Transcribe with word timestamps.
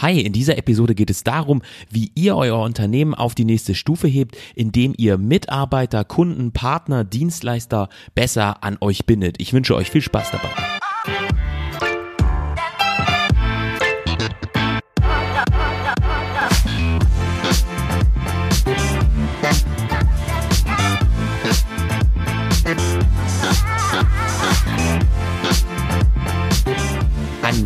Hi, 0.00 0.18
in 0.18 0.32
dieser 0.32 0.56
Episode 0.56 0.94
geht 0.94 1.10
es 1.10 1.24
darum, 1.24 1.60
wie 1.90 2.10
ihr 2.14 2.34
euer 2.34 2.58
Unternehmen 2.60 3.14
auf 3.14 3.34
die 3.34 3.44
nächste 3.44 3.74
Stufe 3.74 4.08
hebt, 4.08 4.34
indem 4.54 4.94
ihr 4.96 5.18
Mitarbeiter, 5.18 6.04
Kunden, 6.04 6.52
Partner, 6.52 7.04
Dienstleister 7.04 7.90
besser 8.14 8.64
an 8.64 8.78
euch 8.80 9.04
bindet. 9.04 9.36
Ich 9.38 9.52
wünsche 9.52 9.74
euch 9.74 9.90
viel 9.90 10.00
Spaß 10.00 10.30
dabei. 10.30 10.69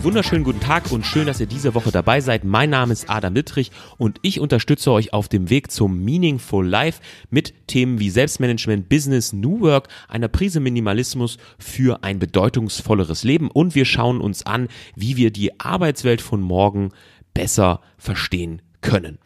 Wunderschönen 0.05 0.45
guten 0.45 0.61
Tag 0.61 0.93
und 0.93 1.07
schön, 1.07 1.27
dass 1.27 1.41
ihr 1.41 1.47
diese 1.47 1.75
Woche 1.75 1.91
dabei 1.91 2.21
seid. 2.21 2.45
Mein 2.45 2.69
Name 2.69 2.93
ist 2.93 3.09
Adam 3.09 3.33
Littrich 3.33 3.71
und 3.97 4.19
ich 4.21 4.39
unterstütze 4.39 4.93
euch 4.93 5.15
auf 5.15 5.29
dem 5.29 5.49
Weg 5.49 5.71
zum 5.71 6.05
Meaningful 6.05 6.69
Life 6.69 7.01
mit 7.31 7.55
Themen 7.69 7.99
wie 7.99 8.11
Selbstmanagement, 8.11 8.91
Business, 8.91 9.33
New 9.33 9.63
Work, 9.63 9.89
einer 10.07 10.29
Prise 10.29 10.61
Minimalismus 10.61 11.39
für 11.59 12.05
ein 12.05 12.19
bedeutungsvolleres 12.19 13.25
Leben 13.25 13.51
und 13.51 13.75
wir 13.75 13.87
schauen 13.87 14.21
uns 14.21 14.45
an, 14.45 14.69
wie 14.95 15.17
wir 15.17 15.31
die 15.31 15.59
Arbeitswelt 15.59 16.21
von 16.21 16.43
morgen 16.43 16.91
besser 17.33 17.81
verstehen 17.97 18.61
können. 18.83 19.19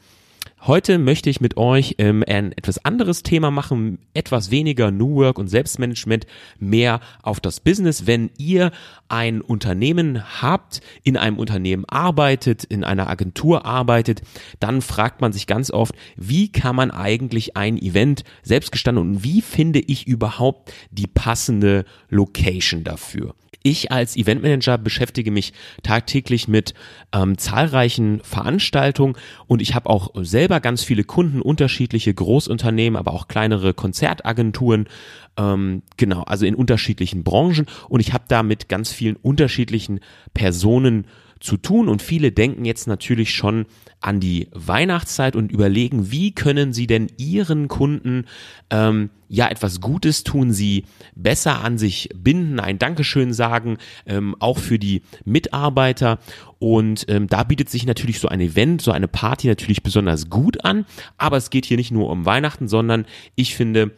Heute 0.63 0.99
möchte 0.99 1.31
ich 1.31 1.41
mit 1.41 1.57
euch 1.57 1.95
ähm, 1.99 2.25
ein 2.27 2.51
etwas 2.51 2.85
anderes 2.85 3.23
Thema 3.23 3.53
machen, 3.53 4.01
etwas 4.13 4.51
weniger 4.51 4.91
New 4.91 5.15
Work 5.15 5.39
und 5.39 5.47
Selbstmanagement, 5.47 6.27
mehr 6.59 6.99
auf 7.23 7.39
das 7.39 7.61
Business. 7.61 8.09
Wenn 8.09 8.31
ihr 8.39 8.73
ein 9.09 9.41
Unternehmen 9.41 10.43
habt, 10.43 10.81
in 11.05 11.17
einem 11.17 11.39
Unternehmen 11.39 11.85
arbeitet, 11.85 12.65
in 12.65 12.83
einer 12.83 13.09
Agentur 13.09 13.67
arbeitet, 13.67 14.23
dann 14.59 14.83
fragt 14.83 15.21
man 15.21 15.33
sich 15.33 15.47
ganz 15.47 15.71
oft, 15.71 15.95
wie 16.17 16.51
kann 16.51 16.75
man 16.75 16.91
eigentlich 16.91 17.57
ein 17.57 17.79
Event 17.79 18.25
selbst 18.43 18.73
gestalten 18.73 18.99
und 18.99 19.23
wie 19.23 19.43
finde 19.43 19.79
ich 19.79 20.09
überhaupt 20.09 20.73
die 20.91 21.07
passende 21.07 21.85
Location 22.11 22.83
dafür? 22.83 23.35
Ich 23.63 23.91
als 23.91 24.17
Eventmanager 24.17 24.79
beschäftige 24.79 25.31
mich 25.31 25.53
tagtäglich 25.83 26.47
mit 26.47 26.75
ähm, 27.13 27.37
zahlreichen 27.39 28.21
Veranstaltungen 28.23 29.17
und 29.47 29.61
ich 29.61 29.75
habe 29.75 29.91
auch 29.91 30.11
selber 30.23 30.58
ganz 30.61 30.83
viele 30.83 31.05
Kunden, 31.05 31.41
unterschiedliche 31.41 32.13
Großunternehmen, 32.13 32.97
aber 32.97 33.13
auch 33.13 33.29
kleinere 33.29 33.75
Konzertagenturen, 33.75 34.89
ähm, 35.37 35.83
genau, 35.97 36.23
also 36.23 36.47
in 36.47 36.55
unterschiedlichen 36.55 37.25
Branchen. 37.25 37.67
Und 37.89 38.01
ich 38.01 38.13
habe 38.13 38.25
da 38.29 38.43
mit 38.43 38.69
ganz 38.69 38.93
vielen 38.93 39.17
unterschiedlichen 39.17 40.01
Personen 40.35 41.07
zu 41.41 41.57
tun. 41.57 41.89
Und 41.89 42.03
viele 42.03 42.33
denken 42.33 42.65
jetzt 42.65 42.87
natürlich 42.87 43.35
schon 43.35 43.67
an 44.01 44.21
die 44.21 44.49
Weihnachtszeit 44.53 45.35
und 45.35 45.51
überlegen, 45.51 46.11
wie 46.11 46.33
können 46.33 46.73
sie 46.73 46.87
denn 46.87 47.09
ihren 47.17 47.69
Kunden 47.69 48.27
ähm, 48.71 49.11
ja 49.29 49.49
etwas 49.49 49.81
Gutes 49.81 50.25
tun, 50.25 50.53
sie 50.53 50.85
besser 51.15 51.63
an 51.63 51.79
sich 51.79 52.09
binden, 52.15 52.61
ein 52.61 52.79
Dankeschön 52.79 53.33
sagen, 53.33 53.79
ähm, 54.07 54.37
auch 54.39 54.59
für 54.59 54.79
die 54.79 55.03
Mitarbeiter. 55.25 56.19
Und 56.59 57.07
ähm, 57.09 57.27
da 57.27 57.43
bietet 57.43 57.69
sich 57.71 57.87
natürlich 57.87 58.21
so 58.21 58.29
ein 58.29 58.41
Event, 58.41 58.83
so 58.83 58.93
eine 58.93 59.09
Party 59.09 59.49
natürlich 59.49 59.83
besonders 59.83 60.31
gut 60.31 60.65
an, 60.65 60.87
aber 61.17 61.37
es 61.37 61.51
geht 61.51 61.67
hier 61.67 61.77
nicht 61.77 61.91
nur 61.91 62.11
um 62.11 62.25
Weihnachten, 62.25 62.69
sondern 62.69 63.05
ich 63.35 63.55
finde, 63.55 63.93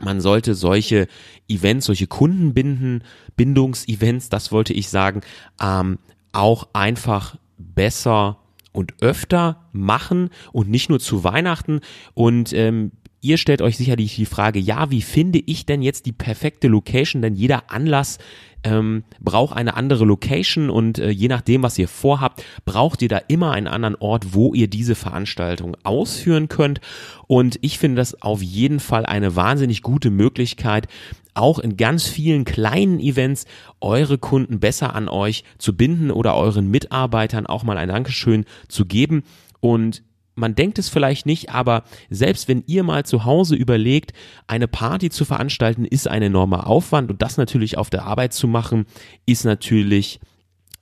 man 0.00 0.20
sollte 0.20 0.54
solche 0.54 1.06
Events, 1.48 1.86
solche 1.86 2.06
Kundenbinden, 2.06 3.02
Bindungsevents, 3.36 4.28
das 4.28 4.52
wollte 4.52 4.74
ich 4.74 4.88
sagen, 4.88 5.22
ähm, 5.60 5.98
auch 6.36 6.68
einfach 6.72 7.36
besser 7.58 8.38
und 8.72 8.94
öfter 9.00 9.68
machen 9.72 10.30
und 10.52 10.68
nicht 10.68 10.90
nur 10.90 11.00
zu 11.00 11.24
Weihnachten. 11.24 11.80
Und 12.14 12.52
ähm, 12.52 12.92
ihr 13.22 13.38
stellt 13.38 13.62
euch 13.62 13.76
sicherlich 13.76 14.16
die 14.16 14.26
Frage, 14.26 14.58
ja, 14.58 14.90
wie 14.90 15.02
finde 15.02 15.40
ich 15.44 15.66
denn 15.66 15.82
jetzt 15.82 16.04
die 16.06 16.12
perfekte 16.12 16.68
Location? 16.68 17.22
Denn 17.22 17.34
jeder 17.34 17.70
Anlass 17.70 18.18
ähm, 18.64 19.04
braucht 19.20 19.56
eine 19.56 19.76
andere 19.76 20.04
Location 20.04 20.68
und 20.68 20.98
äh, 20.98 21.08
je 21.08 21.28
nachdem, 21.28 21.62
was 21.62 21.78
ihr 21.78 21.88
vorhabt, 21.88 22.44
braucht 22.64 23.00
ihr 23.00 23.08
da 23.08 23.18
immer 23.28 23.52
einen 23.52 23.68
anderen 23.68 23.96
Ort, 23.96 24.34
wo 24.34 24.52
ihr 24.54 24.68
diese 24.68 24.94
Veranstaltung 24.94 25.76
ausführen 25.84 26.48
könnt. 26.48 26.80
Und 27.26 27.58
ich 27.62 27.78
finde 27.78 27.96
das 27.96 28.20
auf 28.22 28.42
jeden 28.42 28.80
Fall 28.80 29.06
eine 29.06 29.36
wahnsinnig 29.36 29.82
gute 29.82 30.10
Möglichkeit, 30.10 30.88
auch 31.36 31.58
in 31.58 31.76
ganz 31.76 32.06
vielen 32.06 32.44
kleinen 32.44 33.00
Events 33.00 33.44
eure 33.80 34.18
Kunden 34.18 34.60
besser 34.60 34.94
an 34.94 35.08
euch 35.08 35.44
zu 35.58 35.76
binden 35.76 36.10
oder 36.10 36.36
euren 36.36 36.70
Mitarbeitern 36.70 37.46
auch 37.46 37.62
mal 37.62 37.78
ein 37.78 37.88
Dankeschön 37.88 38.44
zu 38.68 38.86
geben. 38.86 39.22
Und 39.60 40.02
man 40.34 40.54
denkt 40.54 40.78
es 40.78 40.88
vielleicht 40.88 41.26
nicht, 41.26 41.50
aber 41.50 41.84
selbst 42.10 42.46
wenn 42.46 42.62
ihr 42.66 42.82
mal 42.82 43.04
zu 43.04 43.24
Hause 43.24 43.56
überlegt, 43.56 44.12
eine 44.46 44.68
Party 44.68 45.10
zu 45.10 45.24
veranstalten, 45.24 45.84
ist 45.84 46.08
ein 46.08 46.22
enormer 46.22 46.66
Aufwand 46.66 47.10
und 47.10 47.22
das 47.22 47.38
natürlich 47.38 47.78
auf 47.78 47.90
der 47.90 48.04
Arbeit 48.04 48.34
zu 48.34 48.46
machen, 48.46 48.84
ist 49.24 49.44
natürlich 49.44 50.20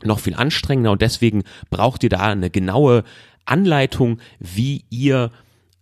noch 0.02 0.18
viel 0.18 0.34
anstrengender 0.34 0.90
und 0.90 1.02
deswegen 1.02 1.44
braucht 1.70 2.02
ihr 2.02 2.08
da 2.08 2.20
eine 2.20 2.50
genaue 2.50 3.04
Anleitung, 3.46 4.18
wie 4.38 4.84
ihr 4.90 5.30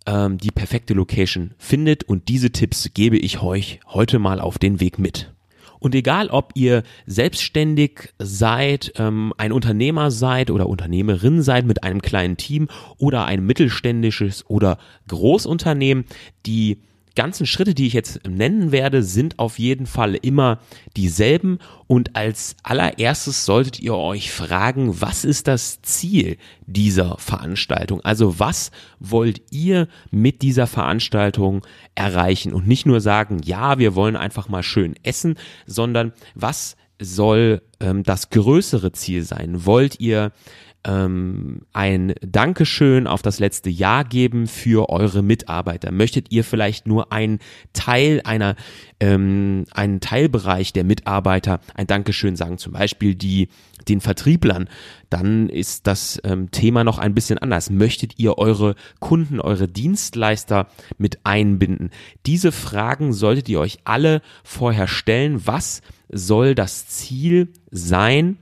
ähm, 0.05 0.37
die 0.37 0.51
perfekte 0.51 0.93
Location 0.93 1.53
findet 1.57 2.03
und 2.03 2.27
diese 2.27 2.51
Tipps 2.51 2.91
gebe 2.93 3.17
ich 3.17 3.41
euch 3.41 3.79
heute 3.87 4.19
mal 4.19 4.39
auf 4.39 4.57
den 4.57 4.79
Weg 4.79 4.99
mit. 4.99 5.33
Und 5.79 5.95
egal, 5.95 6.29
ob 6.29 6.53
ihr 6.55 6.83
selbstständig 7.05 8.13
seid, 8.17 8.93
ähm, 8.95 9.33
ein 9.37 9.51
Unternehmer 9.51 10.11
seid 10.11 10.49
oder 10.49 10.69
Unternehmerin 10.69 11.41
seid 11.41 11.65
mit 11.65 11.83
einem 11.83 12.01
kleinen 12.01 12.37
Team 12.37 12.69
oder 12.97 13.25
ein 13.25 13.45
mittelständisches 13.45 14.49
oder 14.49 14.77
Großunternehmen, 15.09 16.05
die 16.45 16.79
ganzen 17.15 17.45
Schritte, 17.45 17.73
die 17.73 17.87
ich 17.87 17.93
jetzt 17.93 18.27
nennen 18.27 18.71
werde, 18.71 19.03
sind 19.03 19.39
auf 19.39 19.59
jeden 19.59 19.85
Fall 19.85 20.15
immer 20.15 20.59
dieselben. 20.95 21.59
Und 21.87 22.15
als 22.15 22.55
allererstes 22.63 23.45
solltet 23.45 23.79
ihr 23.79 23.95
euch 23.95 24.31
fragen, 24.31 25.01
was 25.01 25.23
ist 25.23 25.47
das 25.47 25.81
Ziel 25.81 26.37
dieser 26.65 27.17
Veranstaltung? 27.17 28.01
Also 28.01 28.39
was 28.39 28.71
wollt 28.99 29.41
ihr 29.51 29.87
mit 30.11 30.41
dieser 30.41 30.67
Veranstaltung 30.67 31.65
erreichen? 31.95 32.53
Und 32.53 32.67
nicht 32.67 32.85
nur 32.85 33.01
sagen, 33.01 33.41
ja, 33.43 33.77
wir 33.77 33.95
wollen 33.95 34.15
einfach 34.15 34.49
mal 34.49 34.63
schön 34.63 34.95
essen, 35.03 35.35
sondern 35.65 36.13
was 36.35 36.75
soll 36.99 37.61
ähm, 37.79 38.03
das 38.03 38.29
größere 38.29 38.91
Ziel 38.91 39.23
sein? 39.23 39.65
Wollt 39.65 39.99
ihr 39.99 40.31
ähm, 40.85 41.61
ein 41.73 42.13
Dankeschön 42.21 43.07
auf 43.07 43.21
das 43.21 43.39
letzte 43.39 43.69
Jahr 43.69 44.03
geben 44.03 44.47
für 44.47 44.89
eure 44.89 45.21
Mitarbeiter? 45.21 45.91
Möchtet 45.91 46.31
ihr 46.31 46.43
vielleicht 46.43 46.87
nur 46.87 47.11
einen 47.11 47.39
Teil 47.73 48.21
einer, 48.25 48.55
ähm, 48.99 49.65
einen 49.71 49.99
Teilbereich 49.99 50.73
der 50.73 50.83
Mitarbeiter 50.83 51.59
ein 51.75 51.87
Dankeschön 51.87 52.35
sagen, 52.35 52.57
zum 52.57 52.73
Beispiel 52.73 53.15
die, 53.15 53.49
den 53.87 54.01
Vertrieblern? 54.01 54.69
Dann 55.09 55.49
ist 55.49 55.87
das 55.87 56.19
ähm, 56.23 56.51
Thema 56.51 56.83
noch 56.83 56.97
ein 56.97 57.13
bisschen 57.13 57.37
anders. 57.37 57.69
Möchtet 57.69 58.19
ihr 58.19 58.37
eure 58.37 58.75
Kunden, 58.99 59.39
eure 59.39 59.67
Dienstleister 59.67 60.67
mit 60.97 61.19
einbinden? 61.23 61.91
Diese 62.25 62.51
Fragen 62.51 63.13
solltet 63.13 63.47
ihr 63.49 63.59
euch 63.59 63.79
alle 63.85 64.21
vorher 64.43 64.87
stellen. 64.87 65.45
Was 65.45 65.81
soll 66.11 66.55
das 66.55 66.87
Ziel 66.87 67.49
sein? 67.71 68.37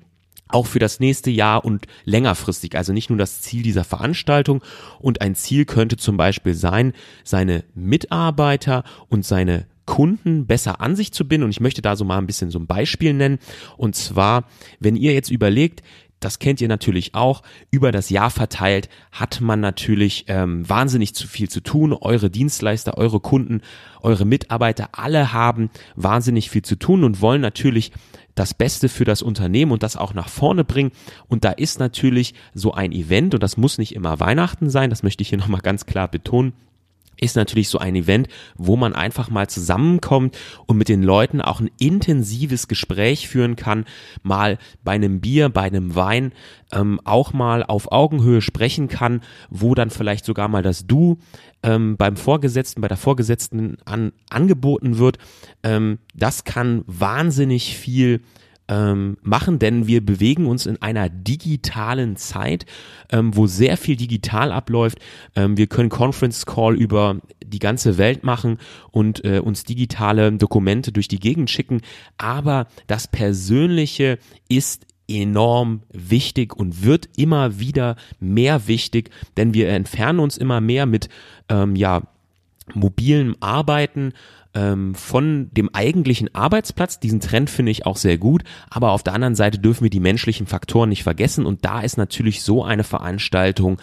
Auch 0.53 0.67
für 0.67 0.79
das 0.79 1.00
nächste 1.00 1.31
Jahr 1.31 1.66
und 1.66 1.88
längerfristig. 2.06 2.75
Also 2.75 2.94
nicht 2.94 3.09
nur 3.09 3.19
das 3.19 3.41
Ziel 3.41 3.63
dieser 3.63 3.84
Veranstaltung. 3.84 4.63
Und 5.00 5.22
ein 5.22 5.35
Ziel 5.35 5.66
könnte 5.66 5.97
zum 5.97 6.17
Beispiel 6.17 6.53
sein, 6.53 6.94
seine 7.23 7.63
Mitarbeiter 7.73 8.84
und 9.09 9.25
seine 9.25 9.66
Kunden 9.85 10.45
besser 10.45 10.81
an 10.81 10.95
sich 10.95 11.11
zu 11.11 11.28
binden. 11.28 11.45
Und 11.45 11.51
ich 11.51 11.59
möchte 11.59 11.81
da 11.81 11.95
so 11.95 12.06
mal 12.06 12.17
ein 12.17 12.28
bisschen 12.28 12.51
so 12.51 12.59
ein 12.59 12.67
Beispiel 12.67 13.13
nennen. 13.13 13.40
Und 13.78 13.95
zwar, 13.95 14.45
wenn 14.79 14.95
ihr 14.95 15.13
jetzt 15.13 15.31
überlegt, 15.31 15.81
das 16.22 16.38
kennt 16.38 16.61
ihr 16.61 16.67
natürlich 16.67 17.16
auch, 17.16 17.41
über 17.72 17.91
das 17.91 18.11
Jahr 18.11 18.29
verteilt 18.29 18.90
hat 19.11 19.41
man 19.41 19.59
natürlich 19.59 20.26
ähm, 20.28 20.70
wahnsinnig 20.70 21.16
zu 21.16 21.28
viel 21.28 21.49
zu 21.49 21.61
tun. 21.61 21.93
Eure 21.93 22.29
Dienstleister, 22.29 22.97
eure 22.97 23.20
Kunden, 23.20 23.61
eure 24.02 24.23
Mitarbeiter, 24.23 24.90
alle 24.93 25.34
haben 25.34 25.72
wahnsinnig 25.96 26.52
viel 26.52 26.61
zu 26.61 26.76
tun 26.78 27.03
und 27.03 27.22
wollen 27.22 27.41
natürlich 27.41 27.91
das 28.35 28.53
Beste 28.53 28.89
für 28.89 29.05
das 29.05 29.22
Unternehmen 29.22 29.72
und 29.72 29.83
das 29.83 29.97
auch 29.97 30.13
nach 30.13 30.29
vorne 30.29 30.63
bringen. 30.63 30.91
Und 31.28 31.43
da 31.43 31.51
ist 31.51 31.79
natürlich 31.79 32.33
so 32.53 32.73
ein 32.73 32.91
Event, 32.91 33.33
und 33.33 33.43
das 33.43 33.57
muss 33.57 33.78
nicht 33.78 33.95
immer 33.95 34.19
Weihnachten 34.19 34.69
sein, 34.69 34.89
das 34.89 35.03
möchte 35.03 35.22
ich 35.22 35.29
hier 35.29 35.37
nochmal 35.39 35.61
ganz 35.61 35.85
klar 35.85 36.07
betonen, 36.07 36.53
ist 37.22 37.35
natürlich 37.35 37.69
so 37.69 37.78
ein 37.78 37.95
Event, 37.95 38.28
wo 38.55 38.75
man 38.75 38.93
einfach 38.93 39.29
mal 39.29 39.47
zusammenkommt 39.47 40.37
und 40.66 40.78
mit 40.78 40.89
den 40.89 41.03
Leuten 41.03 41.39
auch 41.39 41.59
ein 41.59 41.69
intensives 41.78 42.67
Gespräch 42.67 43.29
führen 43.29 43.55
kann, 43.55 43.85
mal 44.23 44.57
bei 44.83 44.93
einem 44.93 45.22
Bier, 45.22 45.49
bei 45.49 45.61
einem 45.61 45.93
Wein 45.93 46.33
ähm, 46.72 46.99
auch 47.03 47.31
mal 47.31 47.63
auf 47.63 47.91
Augenhöhe 47.91 48.41
sprechen 48.41 48.87
kann, 48.87 49.22
wo 49.51 49.75
dann 49.75 49.91
vielleicht 49.91 50.25
sogar 50.25 50.47
mal 50.47 50.63
das 50.63 50.87
Du 50.87 51.19
ähm, 51.63 51.97
beim 51.97 52.17
Vorgesetzten, 52.17 52.81
bei 52.81 52.87
der 52.87 52.97
Vorgesetzten 52.97 53.78
an, 53.85 54.11
angeboten 54.29 54.97
wird. 54.97 55.17
Ähm, 55.63 55.99
das 56.13 56.43
kann 56.43 56.84
wahnsinnig 56.87 57.78
viel 57.78 58.22
ähm, 58.67 59.17
machen, 59.22 59.59
denn 59.59 59.85
wir 59.85 60.03
bewegen 60.03 60.46
uns 60.46 60.66
in 60.66 60.81
einer 60.81 61.09
digitalen 61.09 62.16
Zeit, 62.16 62.66
ähm, 63.11 63.35
wo 63.35 63.46
sehr 63.46 63.75
viel 63.75 63.97
digital 63.97 64.52
abläuft. 64.52 64.99
Ähm, 65.35 65.58
wir 65.58 65.67
können 65.67 65.90
Conference 65.90 66.46
Call 66.46 66.75
über 66.75 67.17
die 67.46 67.59
ganze 67.59 67.97
Welt 67.97 68.23
machen 68.23 68.59
und 68.91 69.25
äh, 69.25 69.40
uns 69.40 69.66
digitale 69.66 70.31
Dokumente 70.31 70.93
durch 70.93 71.09
die 71.09 71.19
Gegend 71.19 71.49
schicken, 71.49 71.81
aber 72.17 72.67
das 72.87 73.09
Persönliche 73.09 74.19
ist 74.47 74.85
enorm 75.08 75.82
wichtig 75.92 76.56
und 76.56 76.84
wird 76.84 77.09
immer 77.18 77.59
wieder 77.59 77.96
mehr 78.20 78.68
wichtig, 78.68 79.09
denn 79.38 79.53
wir 79.53 79.70
entfernen 79.70 80.20
uns 80.20 80.38
immer 80.38 80.62
mehr 80.62 80.86
mit 80.86 81.09
ähm, 81.50 81.76
ja 81.76 82.03
mobilem 82.74 83.36
Arbeiten 83.40 84.14
ähm, 84.53 84.96
von 84.96 85.50
dem 85.52 85.74
eigentlichen 85.74 86.34
Arbeitsplatz. 86.34 87.00
Diesen 87.00 87.20
Trend 87.20 87.50
finde 87.50 87.72
ich 87.72 87.86
auch 87.86 87.98
sehr 87.98 88.18
gut, 88.18 88.44
aber 88.70 88.92
auf 88.92 89.03
der 89.03 89.14
anderen 89.14 89.36
Seite 89.36 89.59
dürfen 89.59 89.84
wir 89.84 89.90
die 89.90 90.00
menschlichen 90.00 90.48
Faktoren 90.48 90.90
nicht 90.90 91.03
vergessen 91.03 91.46
und 91.46 91.66
da 91.66 91.82
ist 91.82 91.98
natürlich 91.98 92.42
so 92.42 92.64
eine 92.64 92.84
Veranstaltung 92.84 93.82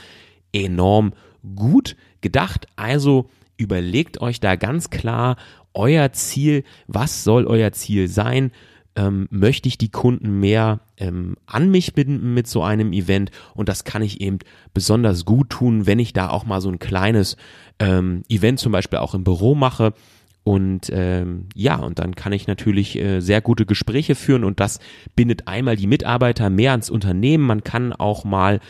enorm 0.53 1.13
gut 1.57 1.97
gedacht. 2.21 2.67
Also 2.77 3.31
überlegt 3.57 4.21
euch 4.21 4.41
da 4.41 4.57
ganz 4.57 4.91
klar 4.91 5.37
euer 5.75 6.13
Ziel, 6.13 6.65
was 6.87 7.25
soll 7.25 7.47
euer 7.47 7.73
Ziel 7.73 8.09
sein? 8.09 8.51
Ähm, 8.99 9.29
möchte 9.31 9.69
ich 9.69 9.79
die 9.79 9.91
Kunden 9.91 10.41
mehr 10.41 10.81
ähm, 10.97 11.37
an 11.47 11.71
mich 11.71 11.95
binden 11.95 12.35
mit 12.35 12.49
so 12.49 12.63
einem 12.65 12.93
Event 12.93 13.31
und 13.55 13.69
das 13.69 13.85
kann 13.85 14.03
ich 14.03 14.21
eben 14.21 14.39
besonders 14.75 15.25
gut 15.25 15.51
tun, 15.51 15.87
wenn 15.87 16.01
ich 16.01 16.13
da 16.13 16.29
auch 16.31 16.45
mal 16.45 16.61
so 16.61 16.69
ein 16.69 16.81
kleines 16.81 17.37
ähm, 17.79 18.25
Event 18.29 18.59
zum 18.59 18.73
Beispiel 18.73 18.99
auch 18.99 19.15
im 19.15 19.25
Büro 19.25 19.55
mache. 19.55 19.95
Und 20.43 20.91
ähm, 20.93 21.47
ja, 21.55 21.77
und 21.77 21.99
dann 21.99 22.15
kann 22.15 22.33
ich 22.33 22.47
natürlich 22.47 22.99
äh, 22.99 23.21
sehr 23.21 23.43
gute 23.43 23.67
Gespräche 23.67 24.15
führen 24.15 24.45
und 24.45 24.61
das 24.61 24.81
bindet 25.15 25.47
einmal 25.47 25.77
die 25.77 25.87
Mitarbeiter 25.87 26.49
mehr 26.49 26.71
ans 26.71 26.89
Unternehmen. 26.89 27.45
Man 27.45 27.63
kann 27.65 27.93
auch 27.93 28.25
mal 28.25 28.61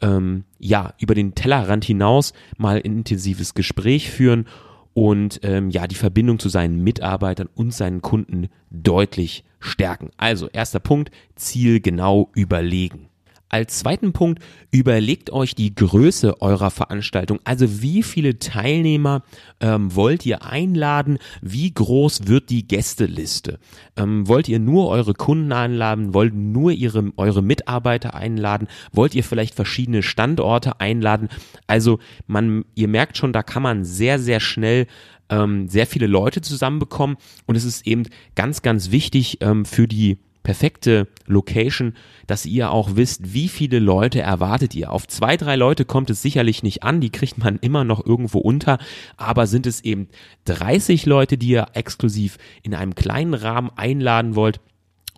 ähm, 0.00 0.44
ja 0.58 0.94
über 0.98 1.14
den 1.14 1.34
Tellerrand 1.34 1.84
hinaus 1.84 2.32
mal 2.56 2.76
ein 2.76 2.82
intensives 2.82 3.52
Gespräch 3.52 4.10
führen 4.10 4.46
und 4.94 5.40
ähm, 5.42 5.68
ja 5.68 5.86
die 5.86 5.94
Verbindung 5.94 6.38
zu 6.38 6.48
seinen 6.48 6.82
Mitarbeitern 6.82 7.50
und 7.54 7.74
seinen 7.74 8.00
Kunden 8.00 8.48
deutlich 8.70 9.44
stärken. 9.66 10.10
Also 10.16 10.48
erster 10.48 10.80
Punkt, 10.80 11.10
Ziel 11.34 11.80
genau 11.80 12.30
überlegen. 12.34 13.08
Als 13.48 13.78
zweiten 13.78 14.12
Punkt, 14.12 14.42
überlegt 14.72 15.30
euch 15.30 15.54
die 15.54 15.72
Größe 15.72 16.42
eurer 16.42 16.72
Veranstaltung. 16.72 17.38
Also 17.44 17.80
wie 17.80 18.02
viele 18.02 18.40
Teilnehmer 18.40 19.22
ähm, 19.60 19.94
wollt 19.94 20.26
ihr 20.26 20.44
einladen? 20.44 21.18
Wie 21.42 21.72
groß 21.72 22.26
wird 22.26 22.50
die 22.50 22.66
Gästeliste? 22.66 23.60
Ähm, 23.96 24.26
wollt 24.26 24.48
ihr 24.48 24.58
nur 24.58 24.88
eure 24.88 25.14
Kunden 25.14 25.52
einladen? 25.52 26.12
Wollt 26.12 26.34
nur 26.34 26.72
ihre, 26.72 27.12
eure 27.16 27.40
Mitarbeiter 27.40 28.14
einladen? 28.14 28.66
Wollt 28.90 29.14
ihr 29.14 29.22
vielleicht 29.22 29.54
verschiedene 29.54 30.02
Standorte 30.02 30.80
einladen? 30.80 31.28
Also 31.68 32.00
man, 32.26 32.64
ihr 32.74 32.88
merkt 32.88 33.16
schon, 33.16 33.32
da 33.32 33.44
kann 33.44 33.62
man 33.62 33.84
sehr, 33.84 34.18
sehr 34.18 34.40
schnell 34.40 34.88
ähm, 35.30 35.68
sehr 35.68 35.86
viele 35.86 36.06
Leute 36.06 36.40
zusammenbekommen 36.40 37.16
und 37.46 37.56
es 37.56 37.64
ist 37.64 37.86
eben 37.86 38.04
ganz, 38.34 38.62
ganz 38.62 38.90
wichtig 38.90 39.38
ähm, 39.40 39.64
für 39.64 39.88
die 39.88 40.18
perfekte 40.46 41.08
Location, 41.26 41.94
dass 42.28 42.46
ihr 42.46 42.70
auch 42.70 42.90
wisst, 42.94 43.34
wie 43.34 43.48
viele 43.48 43.80
Leute 43.80 44.20
erwartet 44.20 44.76
ihr. 44.76 44.92
Auf 44.92 45.08
zwei, 45.08 45.36
drei 45.36 45.56
Leute 45.56 45.84
kommt 45.84 46.08
es 46.08 46.22
sicherlich 46.22 46.62
nicht 46.62 46.84
an, 46.84 47.00
die 47.00 47.10
kriegt 47.10 47.36
man 47.36 47.56
immer 47.56 47.82
noch 47.82 48.06
irgendwo 48.06 48.38
unter, 48.38 48.78
aber 49.16 49.48
sind 49.48 49.66
es 49.66 49.82
eben 49.82 50.06
30 50.44 51.04
Leute, 51.04 51.36
die 51.36 51.48
ihr 51.48 51.66
exklusiv 51.72 52.38
in 52.62 52.76
einem 52.76 52.94
kleinen 52.94 53.34
Rahmen 53.34 53.70
einladen 53.74 54.36
wollt, 54.36 54.60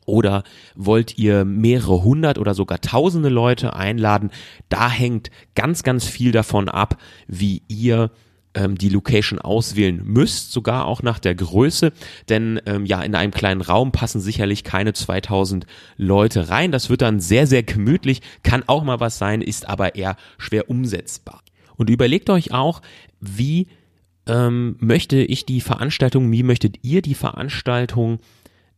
oder 0.06 0.42
wollt 0.74 1.18
ihr 1.18 1.44
mehrere 1.44 2.02
hundert 2.02 2.38
oder 2.38 2.54
sogar 2.54 2.80
tausende 2.80 3.28
Leute 3.28 3.76
einladen? 3.76 4.30
Da 4.70 4.88
hängt 4.88 5.30
ganz, 5.54 5.82
ganz 5.82 6.06
viel 6.06 6.32
davon 6.32 6.70
ab, 6.70 6.96
wie 7.26 7.60
ihr 7.68 8.10
ähm, 8.58 8.76
die 8.76 8.88
Location 8.88 9.38
auswählen 9.38 10.02
müsst, 10.04 10.52
sogar 10.52 10.86
auch 10.86 11.02
nach 11.02 11.18
der 11.18 11.34
Größe, 11.34 11.92
denn 12.28 12.60
ähm, 12.66 12.84
ja, 12.84 13.00
in 13.02 13.14
einem 13.14 13.32
kleinen 13.32 13.60
Raum 13.60 13.92
passen 13.92 14.20
sicherlich 14.20 14.64
keine 14.64 14.92
2000 14.92 15.64
Leute 15.96 16.48
rein. 16.48 16.72
Das 16.72 16.90
wird 16.90 17.02
dann 17.02 17.20
sehr, 17.20 17.46
sehr 17.46 17.62
gemütlich, 17.62 18.20
kann 18.42 18.64
auch 18.66 18.82
mal 18.82 19.00
was 19.00 19.18
sein, 19.18 19.42
ist 19.42 19.68
aber 19.68 19.94
eher 19.94 20.16
schwer 20.38 20.68
umsetzbar. 20.68 21.42
Und 21.76 21.88
überlegt 21.88 22.28
euch 22.30 22.52
auch, 22.52 22.82
wie 23.20 23.68
ähm, 24.26 24.76
möchte 24.80 25.18
ich 25.18 25.46
die 25.46 25.60
Veranstaltung, 25.60 26.30
wie 26.32 26.42
möchtet 26.42 26.84
ihr 26.84 27.00
die 27.00 27.14
Veranstaltung 27.14 28.18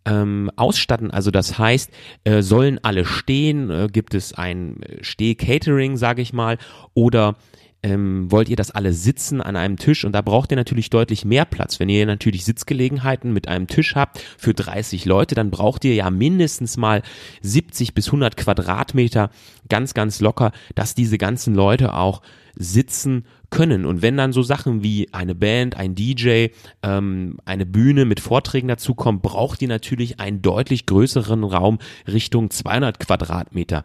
ähm, 0.05 0.50
ausstatten. 0.56 1.11
Also 1.11 1.31
das 1.31 1.59
heißt, 1.59 1.91
äh, 2.25 2.43
sollen 2.43 2.79
alle 2.83 3.05
stehen? 3.05 3.71
Äh, 3.71 3.88
gibt 3.91 4.15
es 4.15 4.35
ein 4.35 4.83
äh, 4.83 5.03
Steh-Catering, 5.03 5.97
sage 5.97 6.23
ich 6.23 6.33
mal, 6.33 6.59
oder 6.94 7.37
ähm, 7.82 8.31
wollt 8.31 8.49
ihr 8.49 8.56
das 8.56 8.71
alle 8.71 8.93
sitzen 8.93 9.41
an 9.41 9.56
einem 9.56 9.77
Tisch 9.77 10.05
und 10.05 10.12
da 10.12 10.21
braucht 10.21 10.50
ihr 10.50 10.56
natürlich 10.56 10.91
deutlich 10.91 11.25
mehr 11.25 11.44
Platz. 11.44 11.81
Wenn 11.81 11.88
ihr 11.88 12.05
natürlich 12.06 12.44
Sitzgelegenheiten 12.44 13.32
mit 13.32 13.49
einem 13.49 13.67
Tisch 13.67 13.94
habt 13.94 14.21
für 14.38 14.55
30 14.55 15.05
Leute, 15.06 15.35
dann 15.35 15.50
braucht 15.50 15.85
ihr 15.85 15.94
ja 15.94 16.11
mindestens 16.11 16.77
mal 16.77 17.03
70 17.43 17.94
bis 17.94 18.06
100 18.06 18.37
Quadratmeter 18.37 19.31
ganz, 19.69 19.94
ganz 19.94 20.21
locker, 20.21 20.53
dass 20.75 20.94
diese 20.94 21.17
ganzen 21.19 21.55
Leute 21.55 21.94
auch 21.94 22.23
sitzen 22.55 23.25
können. 23.49 23.87
Und 23.87 24.03
wenn 24.03 24.17
dann 24.17 24.33
so 24.33 24.43
Sachen 24.43 24.83
wie 24.83 25.09
eine 25.12 25.35
Band, 25.35 25.76
ein 25.76 25.94
DJ, 25.94 26.49
ähm, 26.83 27.38
eine 27.44 27.67
Bühne 27.67 28.05
mit 28.05 28.21
Vorträgen 28.21 28.69
dazukommen, 28.69 29.21
braucht 29.21 29.62
ihr 29.62 29.69
natürlich 29.69 30.21
einen 30.21 30.43
deutlich 30.43 30.87
größeren 30.87 31.44
Raum 31.44 31.79
Richtung 32.06 32.50
200 32.50 33.00
Quadratmeter. 33.00 33.85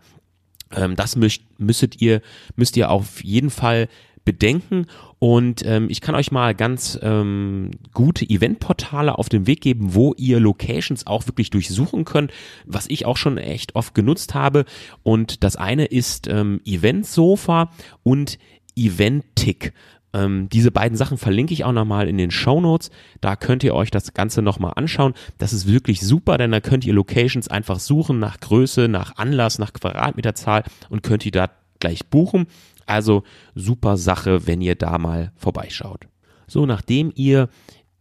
Ähm, 0.76 0.96
das 0.96 1.16
müsst, 1.16 1.42
müsstet 1.58 2.02
ihr, 2.02 2.22
müsst 2.56 2.78
ihr 2.78 2.92
auf 2.92 3.24
jeden 3.24 3.50
Fall 3.50 3.88
bedenken. 4.26 4.88
Und 5.20 5.64
ähm, 5.66 5.88
ich 5.90 6.02
kann 6.02 6.16
euch 6.16 6.32
mal 6.32 6.54
ganz 6.54 7.00
ähm, 7.02 7.72
gute 7.94 8.30
Eventportale 8.30 9.18
auf 9.18 9.30
den 9.30 9.48
Weg 9.48 9.62
geben, 9.62 9.94
wo 9.94 10.14
ihr 10.18 10.40
Locations 10.40 11.08
auch 11.08 11.28
wirklich 11.28 11.52
durchsuchen 11.52 12.04
könnt, 12.04 12.32
was 12.66 12.88
ich 12.88 13.06
auch 13.06 13.18
schon 13.18 13.38
echt 13.38 13.76
oft 13.76 13.94
genutzt 13.96 14.34
habe. 14.34 14.66
Und 15.04 15.44
das 15.44 15.56
eine 15.56 15.86
ist 15.86 16.28
ähm, 16.28 16.60
Eventsofa 16.66 17.72
und 18.04 18.38
Eventic. 18.76 19.74
Ähm, 20.16 20.48
diese 20.48 20.72
beiden 20.72 20.98
Sachen 20.98 21.18
verlinke 21.18 21.54
ich 21.54 21.66
auch 21.66 21.74
nochmal 21.74 22.08
in 22.08 22.18
den 22.18 22.32
Show 22.32 22.62
Notes. 22.62 22.90
Da 23.20 23.36
könnt 23.36 23.66
ihr 23.66 23.76
euch 23.76 23.92
das 23.92 24.14
Ganze 24.14 24.42
nochmal 24.42 24.72
anschauen. 24.78 25.14
Das 25.38 25.52
ist 25.52 25.68
wirklich 25.68 26.00
super, 26.02 26.38
denn 26.38 26.52
da 26.52 26.62
könnt 26.62 26.86
ihr 26.86 26.94
Locations 26.94 27.50
einfach 27.50 27.80
suchen 27.82 28.18
nach 28.18 28.40
Größe, 28.40 28.88
nach 28.88 29.18
Anlass, 29.18 29.60
nach 29.60 29.74
Quadratmeterzahl 29.74 30.64
und 30.90 31.04
könnt 31.04 31.26
ihr 31.26 31.34
da 31.34 31.50
gleich 31.82 32.06
buchen. 32.06 32.48
Also 32.86 33.24
super 33.56 33.98
Sache, 33.98 34.48
wenn 34.48 34.62
ihr 34.62 34.76
da 34.76 34.98
mal 34.98 35.34
vorbeischaut. 35.36 36.08
So, 36.48 36.66
nachdem 36.66 37.12
ihr 37.16 37.50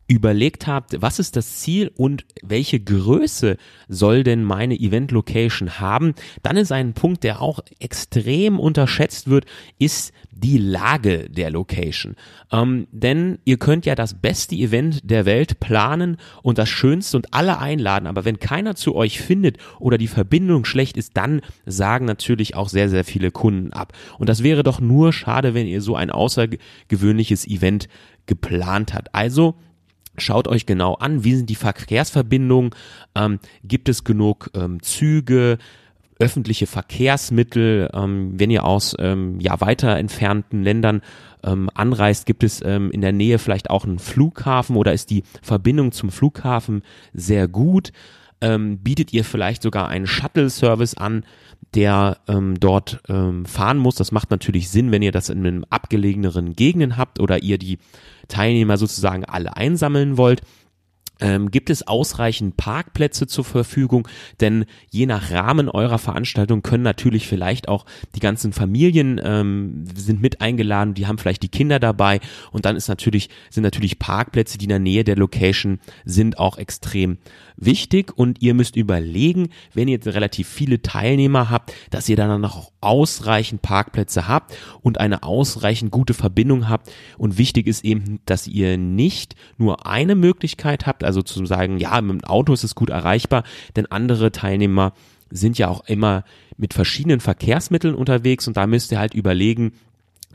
überlegt 0.06 0.66
habt, 0.66 1.00
was 1.00 1.18
ist 1.18 1.37
das 1.37 1.61
Ziel 1.61 1.90
und 1.96 2.26
welche 2.42 2.78
Größe 2.78 3.56
soll 3.88 4.23
denn 4.23 4.44
meine 4.44 4.78
Event 4.78 5.12
Location 5.12 5.80
haben, 5.80 6.14
dann 6.42 6.56
ist 6.56 6.73
ein 6.73 6.92
Punkt, 6.92 7.25
der 7.25 7.40
auch 7.40 7.61
extrem 7.78 8.61
unterschätzt 8.61 9.28
wird, 9.28 9.46
ist 9.78 10.12
die 10.30 10.58
Lage 10.58 11.30
der 11.30 11.50
Location. 11.50 12.16
Ähm, 12.52 12.87
denn 12.92 13.38
ihr 13.44 13.56
könnt 13.56 13.87
ja 13.87 13.94
das 13.94 14.14
beste 14.14 14.54
Event 14.54 15.08
der 15.08 15.25
Welt 15.25 15.61
planen 15.61 16.18
und 16.42 16.58
das 16.58 16.68
schönste 16.68 17.16
und 17.16 17.32
alle 17.32 17.58
einladen, 17.58 18.06
aber 18.06 18.25
wenn 18.25 18.38
keiner 18.38 18.75
zu 18.75 18.94
euch 18.94 19.20
findet 19.20 19.58
oder 19.78 19.96
die 19.96 20.08
Verbindung 20.08 20.64
schlecht 20.64 20.96
ist, 20.96 21.16
dann 21.16 21.40
sagen 21.64 22.04
natürlich 22.04 22.56
auch 22.56 22.68
sehr, 22.68 22.90
sehr 22.90 23.04
viele 23.04 23.30
Kunden 23.30 23.73
ab. 23.73 23.92
Und 24.18 24.28
das 24.28 24.42
wäre 24.42 24.62
doch 24.62 24.80
nur 24.80 25.12
schade, 25.12 25.54
wenn 25.54 25.66
ihr 25.66 25.80
so 25.80 25.96
ein 25.96 26.11
außergewöhnliches 26.11 27.46
Event 27.46 27.88
geplant 28.26 28.92
habt. 28.92 29.14
Also 29.14 29.54
Schaut 30.16 30.49
euch 30.49 30.66
genau 30.66 30.94
an, 30.94 31.25
wie 31.25 31.35
sind 31.35 31.50
die 31.50 31.54
Verkehrsverbindungen, 31.54 32.71
ähm, 33.14 33.38
gibt 33.64 33.88
es 33.88 34.04
genug 34.04 34.50
ähm, 34.54 34.80
Züge, 34.83 35.59
öffentliche 36.18 36.66
Verkehrsmittel, 36.66 37.90
ähm, 37.92 38.33
wenn 38.38 38.50
ihr 38.50 38.64
aus 38.64 38.94
ähm, 38.99 39.40
ja 39.40 39.61
weiter 39.61 39.97
entfernten 39.97 40.62
Ländern 40.62 41.02
ähm, 41.42 41.68
anreist, 41.75 42.26
gibt 42.26 42.44
es 42.44 42.62
ähm, 42.64 42.90
in 42.90 43.00
der 43.00 43.12
Nähe 43.12 43.38
vielleicht 43.38 43.71
auch 43.71 43.85
einen 43.85 43.99
Flughafen 43.99 44.76
oder 44.76 44.92
ist 44.92 45.11
die 45.11 45.25
Verbindung 45.42 45.92
zum 45.92 46.11
Flughafen 46.11 46.83
sehr 47.12 47.49
gut? 47.49 47.92
Ähm, 48.40 48.78
bietet 48.78 49.12
ihr 49.12 49.25
vielleicht 49.25 49.62
sogar 49.62 49.88
einen 49.88 50.06
Shuttle-Service 50.06 50.94
an, 50.97 51.25
der 51.75 52.19
ähm, 52.28 52.59
dort 52.59 53.00
ähm, 53.09 53.47
fahren 53.47 53.78
muss? 53.78 53.97
Das 53.97 54.12
macht 54.12 54.31
natürlich 54.31 54.71
Sinn, 54.71 54.90
wenn 54.93 55.02
ihr 55.02 55.12
das 55.12 55.28
in 55.28 55.38
einem 55.38 55.64
abgelegeneren 55.71 56.54
Gegenden 56.54 56.97
habt 56.97 57.21
oder 57.21 57.43
ihr 57.43 57.59
die 57.59 57.78
Teilnehmer 58.28 58.76
sozusagen 58.76 59.25
alle 59.25 59.57
einsammeln 59.57 60.16
wollt. 60.16 60.43
Ähm, 61.21 61.50
gibt 61.50 61.71
es 61.71 61.87
ausreichend 61.87 62.56
Parkplätze 62.56 63.26
zur 63.26 63.44
Verfügung? 63.44 64.09
Denn 64.40 64.64
je 64.90 65.06
nach 65.06 65.30
Rahmen 65.30 65.68
eurer 65.68 65.99
Veranstaltung 65.99 66.62
können 66.62 66.83
natürlich 66.83 67.26
vielleicht 67.26 67.68
auch 67.68 67.87
die 68.14 68.21
ganzen 68.21 68.52
Familien 68.52 69.21
ähm, 69.23 69.85
sind 69.94 70.21
mit 70.21 70.40
eingeladen, 70.40 70.94
die 70.94 71.06
haben 71.06 71.18
vielleicht 71.18 71.42
die 71.42 71.49
Kinder 71.49 71.78
dabei. 71.78 72.21
Und 72.50 72.64
dann 72.64 72.76
ist 72.76 72.88
natürlich 72.88 73.30
sind 73.50 73.62
natürlich 73.62 73.99
Parkplätze, 73.99 74.59
die 74.59 74.64
in 74.64 74.71
der 74.71 74.78
Nähe 74.78 75.04
der 75.04 75.16
Location 75.16 75.80
sind, 76.04 76.38
auch 76.38 76.59
extrem 76.59 77.18
wichtig. 77.56 78.12
Und 78.16 78.42
ihr 78.42 78.54
müsst 78.54 78.76
überlegen, 78.76 79.50
wenn 79.73 79.88
ihr 79.88 80.04
relativ 80.06 80.49
viele 80.49 80.83
Teilnehmer 80.83 81.50
habt, 81.50 81.73
dass 81.90 82.09
ihr 82.09 82.16
dann 82.16 82.44
auch 82.44 82.73
ausreichend 82.80 83.62
Parkplätze 83.62 84.28
habt 84.28 84.56
und 84.83 84.99
eine 84.99 85.23
ausreichend 85.23 85.90
gute 85.90 86.14
Verbindung 86.14 86.68
habt. 86.68 86.90
Und 87.18 87.38
wichtig 87.38 87.66
ist 87.66 87.85
eben, 87.85 88.21
dass 88.26 88.47
ihr 88.47 88.76
nicht 88.76 89.35
nur 89.56 89.87
eine 89.87 90.14
Möglichkeit 90.14 90.87
habt, 90.87 91.03
also 91.04 91.23
zu 91.23 91.44
sagen, 91.46 91.78
ja, 91.78 92.00
mit 92.00 92.23
dem 92.23 92.25
Auto 92.25 92.52
ist 92.52 92.64
es 92.64 92.75
gut 92.75 92.90
erreichbar, 92.90 93.44
denn 93.76 93.87
andere 93.87 94.32
Teilnehmer 94.32 94.92
sind 95.30 95.58
ja 95.58 95.68
auch 95.68 95.87
immer 95.87 96.25
mit 96.56 96.75
verschiedenen 96.75 97.20
Verkehrsmitteln 97.20 97.94
unterwegs 97.94 98.46
und 98.46 98.56
da 98.56 98.66
müsst 98.66 98.92
ihr 98.92 98.99
halt 98.99 99.14
überlegen, 99.14 99.73